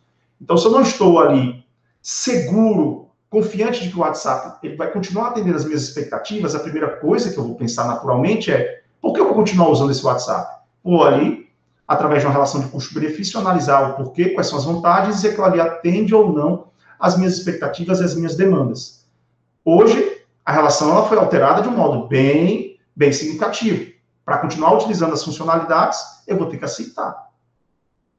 Então, 0.41 0.57
se 0.57 0.65
eu 0.65 0.71
não 0.71 0.81
estou 0.81 1.19
ali 1.19 1.63
seguro, 2.01 3.07
confiante 3.29 3.81
de 3.81 3.89
que 3.89 3.95
o 3.95 4.01
WhatsApp 4.01 4.57
ele 4.61 4.75
vai 4.75 4.91
continuar 4.91 5.29
atendendo 5.29 5.55
as 5.55 5.63
minhas 5.63 5.83
expectativas, 5.83 6.53
a 6.53 6.59
primeira 6.59 6.97
coisa 6.97 7.31
que 7.31 7.37
eu 7.37 7.45
vou 7.45 7.55
pensar 7.55 7.85
naturalmente 7.85 8.51
é 8.51 8.81
por 9.01 9.13
que 9.13 9.21
eu 9.21 9.25
vou 9.25 9.35
continuar 9.35 9.69
usando 9.69 9.91
esse 9.91 10.05
WhatsApp? 10.05 10.63
Ou 10.83 11.03
ali, 11.03 11.49
através 11.87 12.21
de 12.21 12.27
uma 12.27 12.33
relação 12.33 12.59
de 12.59 12.67
custo-benefício, 12.67 13.39
analisar 13.39 13.91
o 13.91 13.95
porquê, 13.95 14.29
quais 14.31 14.47
são 14.47 14.57
as 14.57 14.65
vantagens 14.65 15.15
e 15.15 15.21
se 15.21 15.27
aquilo 15.27 15.45
ali 15.45 15.61
atende 15.61 16.13
ou 16.13 16.33
não 16.33 16.65
as 16.99 17.17
minhas 17.17 17.37
expectativas 17.37 18.01
e 18.01 18.03
as 18.03 18.15
minhas 18.15 18.35
demandas. 18.35 19.00
Hoje, 19.63 20.21
a 20.45 20.51
relação 20.51 20.89
ela 20.91 21.07
foi 21.07 21.17
alterada 21.17 21.61
de 21.61 21.69
um 21.69 21.77
modo 21.77 22.07
bem 22.07 22.71
bem 22.95 23.11
significativo. 23.11 23.91
Para 24.25 24.37
continuar 24.37 24.75
utilizando 24.75 25.13
as 25.13 25.23
funcionalidades, 25.23 25.99
eu 26.27 26.37
vou 26.37 26.47
ter 26.47 26.57
que 26.57 26.65
aceitar. 26.65 27.29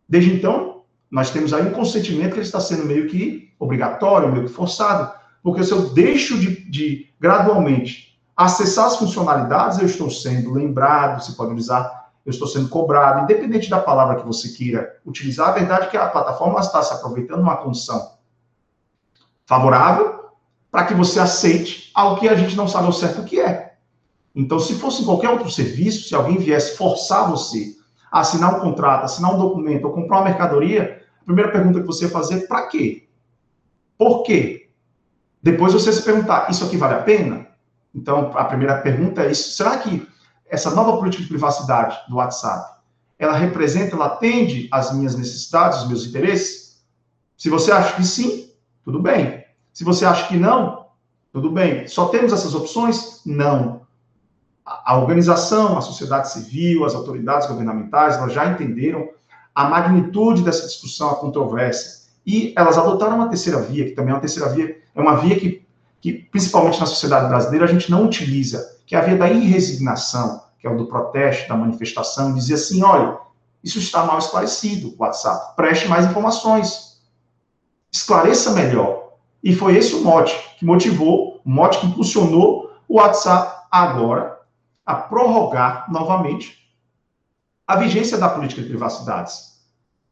Desde 0.08 0.32
então, 0.32 0.82
nós 1.10 1.30
temos 1.30 1.52
aí 1.52 1.66
um 1.66 1.72
consentimento 1.72 2.34
que 2.34 2.40
está 2.40 2.58
sendo 2.58 2.84
meio 2.84 3.08
que 3.08 3.52
obrigatório, 3.58 4.32
meio 4.32 4.46
que 4.46 4.52
forçado, 4.52 5.12
porque 5.42 5.62
se 5.62 5.72
eu 5.72 5.90
deixo 5.90 6.38
de, 6.38 6.68
de 6.68 7.12
gradualmente 7.20 8.18
acessar 8.36 8.86
as 8.86 8.96
funcionalidades, 8.96 9.78
eu 9.78 9.86
estou 9.86 10.10
sendo 10.10 10.52
lembrado, 10.52 11.22
você 11.22 11.32
pode 11.32 11.54
usar, 11.54 12.10
eu 12.24 12.30
estou 12.30 12.48
sendo 12.48 12.68
cobrado, 12.68 13.22
independente 13.22 13.70
da 13.70 13.78
palavra 13.78 14.16
que 14.16 14.26
você 14.26 14.48
queira 14.48 15.00
utilizar, 15.04 15.50
a 15.50 15.52
verdade 15.52 15.86
é 15.86 15.90
que 15.90 15.96
a 15.96 16.08
plataforma 16.08 16.60
está 16.60 16.82
se 16.82 16.92
aproveitando 16.92 17.40
uma 17.40 17.56
condição 17.56 18.14
favorável 19.46 20.21
para 20.72 20.86
que 20.86 20.94
você 20.94 21.20
aceite 21.20 21.90
algo 21.94 22.18
que 22.18 22.26
a 22.26 22.34
gente 22.34 22.56
não 22.56 22.66
sabe 22.66 22.86
ao 22.86 22.94
certo 22.94 23.20
o 23.20 23.24
que 23.24 23.38
é. 23.38 23.74
Então, 24.34 24.58
se 24.58 24.74
fosse 24.76 25.02
em 25.02 25.04
qualquer 25.04 25.28
outro 25.28 25.50
serviço, 25.50 26.08
se 26.08 26.14
alguém 26.14 26.38
viesse 26.38 26.78
forçar 26.78 27.30
você 27.30 27.76
a 28.10 28.20
assinar 28.20 28.56
um 28.56 28.60
contrato, 28.60 29.04
assinar 29.04 29.34
um 29.34 29.38
documento 29.38 29.84
ou 29.84 29.92
comprar 29.92 30.16
uma 30.16 30.24
mercadoria, 30.24 31.02
a 31.20 31.24
primeira 31.26 31.52
pergunta 31.52 31.78
que 31.78 31.86
você 31.86 32.06
ia 32.06 32.10
fazer 32.10 32.36
é 32.36 32.46
para 32.46 32.66
quê? 32.68 33.06
Por 33.98 34.22
quê? 34.22 34.70
Depois 35.42 35.74
você 35.74 35.92
se 35.92 36.02
perguntar, 36.02 36.50
isso 36.50 36.64
aqui 36.64 36.78
vale 36.78 36.94
a 36.94 37.02
pena? 37.02 37.46
Então, 37.94 38.32
a 38.34 38.44
primeira 38.44 38.78
pergunta 38.78 39.22
é 39.22 39.30
isso. 39.30 39.52
Será 39.52 39.76
que 39.76 40.08
essa 40.48 40.70
nova 40.70 40.96
política 40.96 41.22
de 41.22 41.28
privacidade 41.28 41.98
do 42.08 42.16
WhatsApp, 42.16 42.80
ela 43.18 43.34
representa, 43.34 43.94
ela 43.94 44.06
atende 44.06 44.68
às 44.72 44.90
minhas 44.94 45.14
necessidades, 45.14 45.80
os 45.80 45.88
meus 45.88 46.06
interesses? 46.06 46.82
Se 47.36 47.50
você 47.50 47.70
acha 47.70 47.94
que 47.94 48.04
sim, 48.04 48.50
tudo 48.82 48.98
bem. 48.98 49.41
Se 49.72 49.84
você 49.84 50.04
acha 50.04 50.28
que 50.28 50.36
não, 50.36 50.86
tudo 51.32 51.50
bem. 51.50 51.86
Só 51.86 52.06
temos 52.08 52.32
essas 52.32 52.54
opções? 52.54 53.22
Não 53.24 53.82
a 54.64 54.96
organização, 54.96 55.76
a 55.76 55.80
sociedade 55.80 56.30
civil, 56.30 56.84
as 56.84 56.94
autoridades 56.94 57.48
governamentais, 57.48 58.16
elas 58.16 58.32
já 58.32 58.46
entenderam 58.46 59.08
a 59.54 59.64
magnitude 59.64 60.42
dessa 60.42 60.66
discussão, 60.66 61.10
a 61.10 61.16
controvérsia, 61.16 62.02
e 62.24 62.54
elas 62.56 62.78
adotaram 62.78 63.16
uma 63.16 63.28
terceira 63.28 63.60
via, 63.60 63.84
que 63.84 63.90
também 63.90 64.12
é 64.12 64.14
uma 64.14 64.20
terceira 64.20 64.48
via, 64.48 64.76
é 64.94 65.00
uma 65.00 65.16
via 65.16 65.38
que, 65.38 65.66
que 66.00 66.12
principalmente 66.12 66.80
na 66.80 66.86
sociedade 66.86 67.28
brasileira, 67.28 67.66
a 67.66 67.68
gente 67.68 67.90
não 67.90 68.06
utiliza, 68.06 68.76
que 68.86 68.94
é 68.94 68.98
a 68.98 69.02
via 69.02 69.16
da 69.16 69.28
irresignação, 69.28 70.42
que 70.58 70.66
é 70.66 70.70
o 70.70 70.76
do 70.76 70.86
protesto, 70.86 71.48
da 71.48 71.56
manifestação, 71.56 72.32
dizer 72.32 72.54
assim, 72.54 72.82
olha, 72.82 73.18
isso 73.62 73.78
está 73.78 74.04
mal 74.04 74.18
esclarecido, 74.18 74.94
WhatsApp, 74.96 75.56
preste 75.56 75.88
mais 75.88 76.06
informações, 76.06 77.00
esclareça 77.90 78.52
melhor. 78.52 79.01
E 79.42 79.54
foi 79.54 79.76
esse 79.76 79.94
o 79.94 80.02
mote 80.02 80.34
que 80.58 80.64
motivou, 80.64 81.40
o 81.44 81.50
mote 81.50 81.78
que 81.78 81.86
impulsionou 81.86 82.70
o 82.88 82.96
WhatsApp 82.96 83.66
agora 83.70 84.38
a 84.84 84.94
prorrogar 84.94 85.90
novamente 85.90 86.58
a 87.66 87.76
vigência 87.76 88.18
da 88.18 88.28
política 88.28 88.60
de 88.60 88.68
privacidades, 88.68 89.62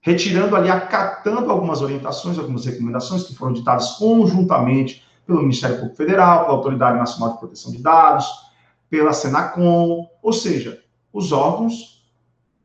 retirando 0.00 0.56
ali, 0.56 0.70
acatando 0.70 1.50
algumas 1.50 1.82
orientações, 1.82 2.38
algumas 2.38 2.64
recomendações 2.64 3.24
que 3.24 3.34
foram 3.34 3.52
ditadas 3.52 3.92
conjuntamente 3.92 5.04
pelo 5.26 5.42
Ministério 5.42 5.76
Público 5.76 5.96
Federal, 5.96 6.44
pela 6.44 6.56
Autoridade 6.56 6.98
Nacional 6.98 7.34
de 7.34 7.38
Proteção 7.38 7.72
de 7.72 7.82
Dados, 7.82 8.26
pela 8.88 9.12
Senacom, 9.12 10.08
ou 10.22 10.32
seja, 10.32 10.82
os 11.12 11.32
órgãos, 11.32 12.02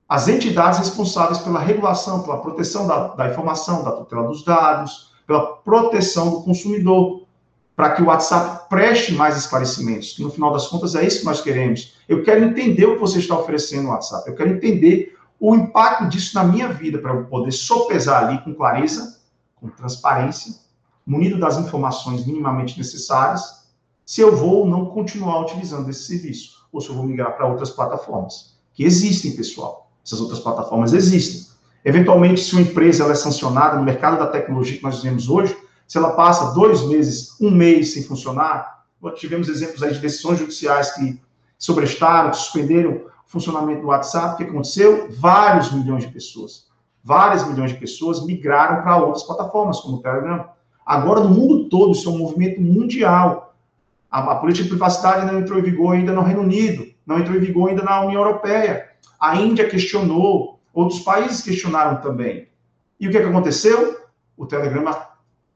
as 0.07 0.27
entidades 0.27 0.79
responsáveis 0.79 1.39
pela 1.39 1.59
regulação, 1.59 2.23
pela 2.23 2.41
proteção 2.41 2.87
da, 2.87 3.09
da 3.09 3.29
informação, 3.29 3.83
da 3.83 3.91
tutela 3.91 4.27
dos 4.27 4.43
dados, 4.43 5.14
pela 5.25 5.57
proteção 5.57 6.29
do 6.29 6.43
consumidor, 6.43 7.25
para 7.75 7.91
que 7.91 8.01
o 8.01 8.05
WhatsApp 8.05 8.69
preste 8.69 9.13
mais 9.13 9.37
esclarecimentos, 9.37 10.13
que 10.13 10.23
no 10.23 10.29
final 10.29 10.53
das 10.53 10.67
contas 10.67 10.95
é 10.95 11.05
isso 11.05 11.19
que 11.19 11.25
nós 11.25 11.41
queremos. 11.41 11.95
Eu 12.07 12.23
quero 12.23 12.45
entender 12.45 12.85
o 12.85 12.95
que 12.95 13.01
você 13.01 13.19
está 13.19 13.37
oferecendo 13.37 13.83
no 13.83 13.89
WhatsApp, 13.89 14.29
eu 14.29 14.35
quero 14.35 14.51
entender 14.51 15.17
o 15.39 15.53
impacto 15.55 16.07
disso 16.07 16.35
na 16.35 16.43
minha 16.43 16.69
vida, 16.69 16.97
para 16.99 17.13
eu 17.13 17.25
poder 17.25 17.51
sopesar 17.51 18.25
ali 18.25 18.41
com 18.43 18.53
clareza, 18.53 19.19
com 19.55 19.67
transparência, 19.67 20.55
munido 21.05 21.37
das 21.37 21.57
informações 21.57 22.25
minimamente 22.25 22.77
necessárias, 22.77 23.65
se 24.05 24.21
eu 24.21 24.35
vou 24.35 24.59
ou 24.59 24.67
não 24.67 24.85
continuar 24.85 25.41
utilizando 25.41 25.89
esse 25.89 26.03
serviço, 26.03 26.65
ou 26.71 26.79
se 26.79 26.89
eu 26.89 26.95
vou 26.95 27.05
migrar 27.05 27.35
para 27.35 27.47
outras 27.47 27.71
plataformas, 27.71 28.55
que 28.73 28.83
existem, 28.83 29.35
pessoal. 29.35 29.89
Essas 30.05 30.21
outras 30.21 30.39
plataformas 30.39 30.93
existem. 30.93 31.54
Eventualmente, 31.85 32.41
se 32.41 32.53
uma 32.53 32.63
empresa 32.63 33.03
ela 33.03 33.13
é 33.13 33.15
sancionada 33.15 33.77
no 33.77 33.83
mercado 33.83 34.17
da 34.17 34.25
tecnologia 34.25 34.75
que 34.75 34.83
nós 34.83 35.03
vivemos 35.03 35.29
hoje, 35.29 35.55
se 35.87 35.99
ela 35.99 36.13
passa 36.13 36.51
dois 36.55 36.81
meses, 36.87 37.39
um 37.39 37.51
mês 37.51 37.93
sem 37.93 38.01
funcionar, 38.03 38.83
tivemos 39.15 39.47
exemplos 39.47 39.83
aí 39.83 39.93
de 39.93 39.99
decisões 39.99 40.39
judiciais 40.39 40.95
que 40.95 41.21
sobrestaram, 41.59 42.31
que 42.31 42.37
suspenderam 42.37 42.93
o 42.93 43.09
funcionamento 43.27 43.81
do 43.81 43.87
WhatsApp, 43.87 44.33
o 44.33 44.37
que 44.37 44.51
aconteceu? 44.51 45.09
Vários 45.19 45.71
milhões 45.71 46.03
de 46.03 46.11
pessoas, 46.11 46.65
várias 47.03 47.47
milhões 47.47 47.71
de 47.71 47.77
pessoas 47.77 48.25
migraram 48.25 48.81
para 48.81 48.97
outras 48.97 49.23
plataformas, 49.23 49.79
como 49.79 49.97
o 49.97 50.01
Telegram. 50.01 50.49
Agora, 50.83 51.19
no 51.19 51.29
mundo 51.29 51.69
todo, 51.69 51.91
isso 51.91 52.09
é 52.09 52.11
um 52.11 52.17
movimento 52.17 52.59
mundial. 52.59 53.55
A, 54.09 54.31
a 54.31 54.35
política 54.37 54.63
de 54.63 54.69
privacidade 54.69 55.31
não 55.31 55.39
entrou 55.39 55.59
em 55.59 55.63
vigor 55.63 55.93
ainda 55.93 56.13
no 56.13 56.23
Reino 56.23 56.41
Unido, 56.41 56.87
não 57.05 57.19
entrou 57.19 57.37
em 57.37 57.41
vigor 57.41 57.69
ainda 57.69 57.83
na 57.83 58.01
União 58.01 58.23
Europeia. 58.23 58.89
A 59.19 59.35
Índia 59.35 59.69
questionou, 59.69 60.54
outros 60.75 60.99
países 60.99 61.41
questionaram 61.41 62.01
também. 62.01 62.49
E 62.99 63.07
o 63.07 63.11
que, 63.11 63.19
que 63.19 63.25
aconteceu? 63.25 64.01
O 64.37 64.45
Telegram 64.45 64.83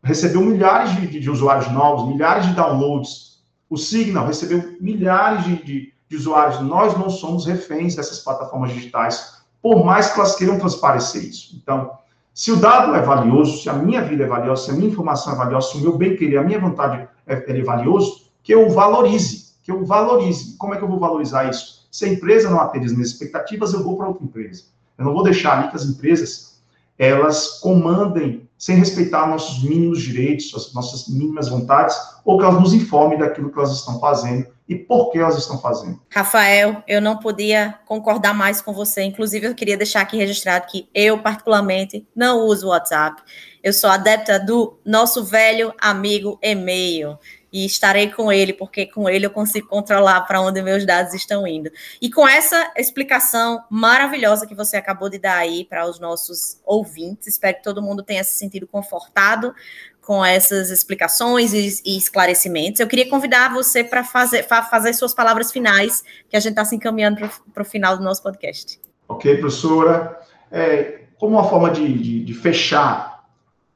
recebeu 0.01 0.41
milhares 0.41 0.95
de, 0.95 1.07
de, 1.07 1.19
de, 1.19 1.29
usuários 1.29 1.69
novos, 1.71 2.07
milhares 2.07 2.47
de 2.47 2.53
downloads 2.53 3.43
O 3.69 3.77
Signal 3.77 4.25
recebeu 4.25 4.77
milhares 4.79 5.43
de, 5.43 5.63
de, 5.63 5.93
de 6.07 6.15
usuários. 6.15 6.61
Nós 6.61 6.97
não 6.97 7.09
somos 7.09 7.45
reféns 7.45 7.95
dessas 7.95 8.19
plataformas 8.19 8.71
digitais, 8.71 9.43
por 9.61 9.85
mais 9.85 10.11
que 10.11 10.19
elas 10.19 10.35
queiram 10.35 10.57
transparecer 10.57 11.23
isso. 11.25 11.59
Então, 11.61 11.91
se 12.33 12.53
o 12.53 12.55
dado 12.55 12.95
é 12.95 13.01
valioso, 13.01 13.61
se 13.61 13.69
a 13.69 13.73
minha 13.73 14.01
vida 14.01 14.23
é 14.23 14.27
valiosa, 14.27 14.63
se 14.63 14.71
a 14.71 14.73
minha 14.73 14.89
informação 14.89 15.33
é 15.33 15.35
valiosa, 15.35 15.71
se 15.71 15.77
o 15.77 15.81
meu 15.81 15.97
bem-querer, 15.97 16.37
a 16.37 16.43
minha 16.43 16.59
vontade 16.59 17.05
é, 17.27 17.33
é 17.33 17.61
valioso, 17.61 18.29
que 18.41 18.53
eu 18.53 18.69
valorize, 18.69 19.55
que 19.61 19.69
eu 19.69 19.83
valorize. 19.85 20.55
Como 20.57 20.73
é 20.73 20.77
que 20.77 20.83
eu 20.83 20.87
vou 20.87 20.99
valorizar 20.99 21.49
isso? 21.49 21.85
Se 21.91 22.05
a 22.05 22.07
empresa 22.07 22.49
não 22.49 22.61
atende 22.61 22.85
as 22.85 22.93
minhas 22.93 23.09
expectativas, 23.09 23.73
eu 23.73 23.83
vou 23.83 23.97
para 23.97 24.07
outra 24.07 24.23
empresa. 24.23 24.63
Eu 24.99 25.05
não 25.05 25.13
vou 25.13 25.23
deixar 25.23 25.57
ali 25.57 25.69
que 25.69 25.77
as 25.77 25.85
empresas 25.85 26.59
elas 26.99 27.59
comandem 27.61 28.49
sem 28.57 28.75
respeitar 28.75 29.25
nossos 29.25 29.63
mínimos 29.63 30.01
direitos, 30.01 30.53
as 30.53 30.73
nossas 30.73 31.07
mínimas 31.07 31.47
vontades, 31.47 31.97
ou 32.25 32.37
que 32.37 32.43
elas 32.43 32.59
nos 32.59 32.73
informem 32.73 33.17
daquilo 33.17 33.49
que 33.49 33.57
elas 33.57 33.71
estão 33.71 33.97
fazendo 34.01 34.45
e 34.67 34.75
por 34.75 35.09
que 35.09 35.17
elas 35.17 35.37
estão 35.37 35.57
fazendo. 35.57 35.99
Rafael, 36.13 36.83
eu 36.85 37.01
não 37.01 37.17
podia 37.17 37.79
concordar 37.85 38.33
mais 38.33 38.61
com 38.61 38.73
você. 38.73 39.01
Inclusive, 39.01 39.47
eu 39.47 39.55
queria 39.55 39.77
deixar 39.77 40.01
aqui 40.01 40.17
registrado 40.17 40.67
que 40.67 40.89
eu, 40.93 41.19
particularmente, 41.19 42.05
não 42.13 42.45
uso 42.45 42.67
o 42.67 42.69
WhatsApp. 42.71 43.23
Eu 43.63 43.71
sou 43.71 43.89
adepta 43.89 44.37
do 44.37 44.77
nosso 44.85 45.23
velho 45.23 45.73
amigo 45.79 46.37
e-mail 46.41 47.17
e 47.51 47.65
estarei 47.65 48.11
com 48.11 48.31
ele, 48.31 48.53
porque 48.53 48.85
com 48.85 49.09
ele 49.09 49.25
eu 49.25 49.31
consigo 49.31 49.67
controlar 49.67 50.21
para 50.21 50.41
onde 50.41 50.61
meus 50.61 50.85
dados 50.85 51.13
estão 51.13 51.47
indo. 51.47 51.69
E 52.01 52.09
com 52.09 52.27
essa 52.27 52.71
explicação 52.77 53.63
maravilhosa 53.69 54.45
que 54.45 54.55
você 54.55 54.77
acabou 54.77 55.09
de 55.09 55.17
dar 55.17 55.37
aí 55.37 55.65
para 55.65 55.87
os 55.87 55.99
nossos 55.99 56.59
ouvintes, 56.65 57.27
espero 57.27 57.57
que 57.57 57.63
todo 57.63 57.81
mundo 57.81 58.03
tenha 58.03 58.23
se 58.23 58.37
sentido 58.37 58.67
confortado 58.67 59.53
com 60.01 60.25
essas 60.25 60.71
explicações 60.71 61.53
e, 61.53 61.81
e 61.85 61.95
esclarecimentos. 61.95 62.79
Eu 62.79 62.87
queria 62.87 63.07
convidar 63.07 63.53
você 63.53 63.83
para 63.83 64.03
fazer, 64.03 64.43
fazer 64.43 64.93
suas 64.93 65.13
palavras 65.13 65.51
finais, 65.51 66.03
que 66.27 66.35
a 66.35 66.39
gente 66.39 66.51
está 66.51 66.65
se 66.65 66.75
encaminhando 66.75 67.29
para 67.53 67.61
o 67.61 67.65
final 67.65 67.95
do 67.95 68.03
nosso 68.03 68.23
podcast. 68.23 68.79
Ok, 69.07 69.37
professora. 69.37 70.19
É, 70.51 71.01
como 71.19 71.35
uma 71.35 71.47
forma 71.47 71.69
de, 71.69 71.93
de, 71.93 72.23
de 72.23 72.33
fechar 72.33 73.08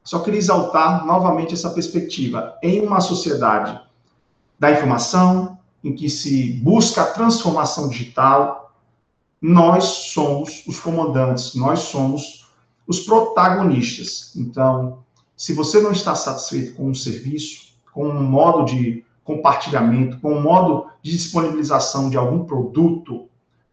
só 0.04 0.18
queria 0.18 0.38
exaltar 0.38 1.06
novamente 1.06 1.54
essa 1.54 1.70
perspectiva. 1.70 2.58
Em 2.62 2.82
uma 2.82 3.00
sociedade 3.00 3.80
da 4.58 4.70
informação, 4.70 5.58
em 5.82 5.94
que 5.94 6.10
se 6.10 6.52
busca 6.62 7.02
a 7.02 7.06
transformação 7.06 7.88
digital, 7.88 8.72
nós 9.40 9.84
somos 9.84 10.62
os 10.66 10.78
comandantes, 10.78 11.54
nós 11.54 11.80
somos 11.80 12.46
os 12.86 13.00
protagonistas. 13.00 14.32
Então, 14.36 14.98
se 15.36 15.54
você 15.54 15.80
não 15.80 15.92
está 15.92 16.14
satisfeito 16.14 16.74
com 16.74 16.88
um 16.88 16.94
serviço, 16.94 17.74
com 17.92 18.06
um 18.06 18.22
modo 18.22 18.64
de 18.64 19.04
compartilhamento, 19.24 20.20
com 20.20 20.34
um 20.34 20.42
modo 20.42 20.86
de 21.02 21.12
disponibilização 21.12 22.10
de 22.10 22.16
algum 22.16 22.44
produto, 22.44 23.28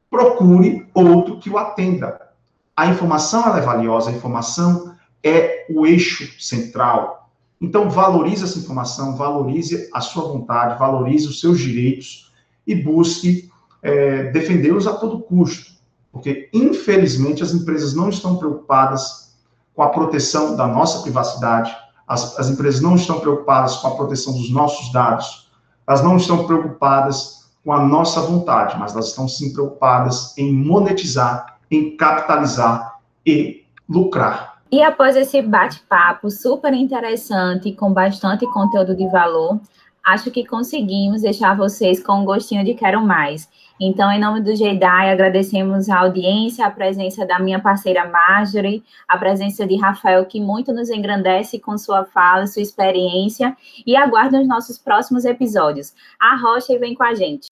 procure 0.09 0.89
outro 0.93 1.39
que 1.39 1.49
o 1.49 1.57
atenda. 1.57 2.29
A 2.75 2.87
informação 2.87 3.55
é 3.55 3.61
valiosa, 3.61 4.09
a 4.09 4.13
informação 4.13 4.95
é 5.23 5.65
o 5.69 5.85
eixo 5.85 6.29
central. 6.39 7.29
Então, 7.59 7.89
valorize 7.89 8.43
essa 8.43 8.57
informação, 8.57 9.15
valorize 9.15 9.89
a 9.93 10.01
sua 10.01 10.23
vontade, 10.23 10.79
valorize 10.79 11.27
os 11.27 11.39
seus 11.39 11.59
direitos 11.59 12.31
e 12.65 12.73
busque 12.73 13.51
é, 13.81 14.31
defendê-los 14.31 14.87
a 14.87 14.93
todo 14.93 15.21
custo. 15.21 15.71
Porque, 16.11 16.49
infelizmente, 16.51 17.43
as 17.43 17.53
empresas 17.53 17.93
não 17.93 18.09
estão 18.09 18.35
preocupadas 18.35 19.35
com 19.75 19.83
a 19.83 19.89
proteção 19.89 20.55
da 20.55 20.67
nossa 20.67 21.01
privacidade, 21.01 21.75
as, 22.07 22.37
as 22.37 22.49
empresas 22.49 22.81
não 22.81 22.95
estão 22.95 23.19
preocupadas 23.19 23.77
com 23.77 23.87
a 23.87 23.95
proteção 23.95 24.33
dos 24.33 24.51
nossos 24.51 24.91
dados, 24.91 25.49
elas 25.87 26.03
não 26.03 26.17
estão 26.17 26.45
preocupadas 26.45 27.49
com 27.63 27.71
a 27.71 27.85
nossa 27.85 28.21
vontade, 28.21 28.77
mas 28.77 28.91
elas 28.93 29.09
estão 29.09 29.27
sim 29.27 29.53
preocupadas 29.53 30.37
em 30.37 30.51
monetizar, 30.53 31.59
em 31.69 31.95
capitalizar 31.95 32.99
e 33.25 33.65
lucrar. 33.87 34.50
E 34.71 34.81
após 34.81 35.17
esse 35.17 35.41
bate-papo 35.41 36.29
super 36.29 36.73
interessante, 36.73 37.73
com 37.73 37.91
bastante 37.91 38.45
conteúdo 38.47 38.95
de 38.95 39.05
valor, 39.09 39.59
acho 40.01 40.31
que 40.31 40.45
conseguimos 40.45 41.23
deixar 41.23 41.57
vocês 41.57 42.01
com 42.01 42.21
um 42.21 42.25
gostinho 42.25 42.63
de 42.63 42.73
quero 42.73 43.01
mais. 43.01 43.49
Então, 43.77 44.09
em 44.09 44.19
nome 44.19 44.39
do 44.39 44.55
JEDAI, 44.55 45.11
agradecemos 45.11 45.89
a 45.89 45.99
audiência, 45.99 46.65
a 46.65 46.71
presença 46.71 47.25
da 47.25 47.37
minha 47.37 47.59
parceira 47.59 48.09
Marjorie, 48.09 48.81
a 49.07 49.17
presença 49.17 49.67
de 49.67 49.75
Rafael, 49.75 50.25
que 50.25 50.39
muito 50.39 50.71
nos 50.71 50.89
engrandece 50.89 51.59
com 51.59 51.77
sua 51.77 52.05
fala, 52.05 52.47
sua 52.47 52.61
experiência, 52.61 53.57
e 53.85 53.97
aguardem 53.97 54.41
os 54.41 54.47
nossos 54.47 54.77
próximos 54.77 55.25
episódios. 55.25 55.93
A 56.17 56.37
Rocha 56.37 56.79
vem 56.79 56.95
com 56.95 57.03
a 57.03 57.13
gente. 57.13 57.47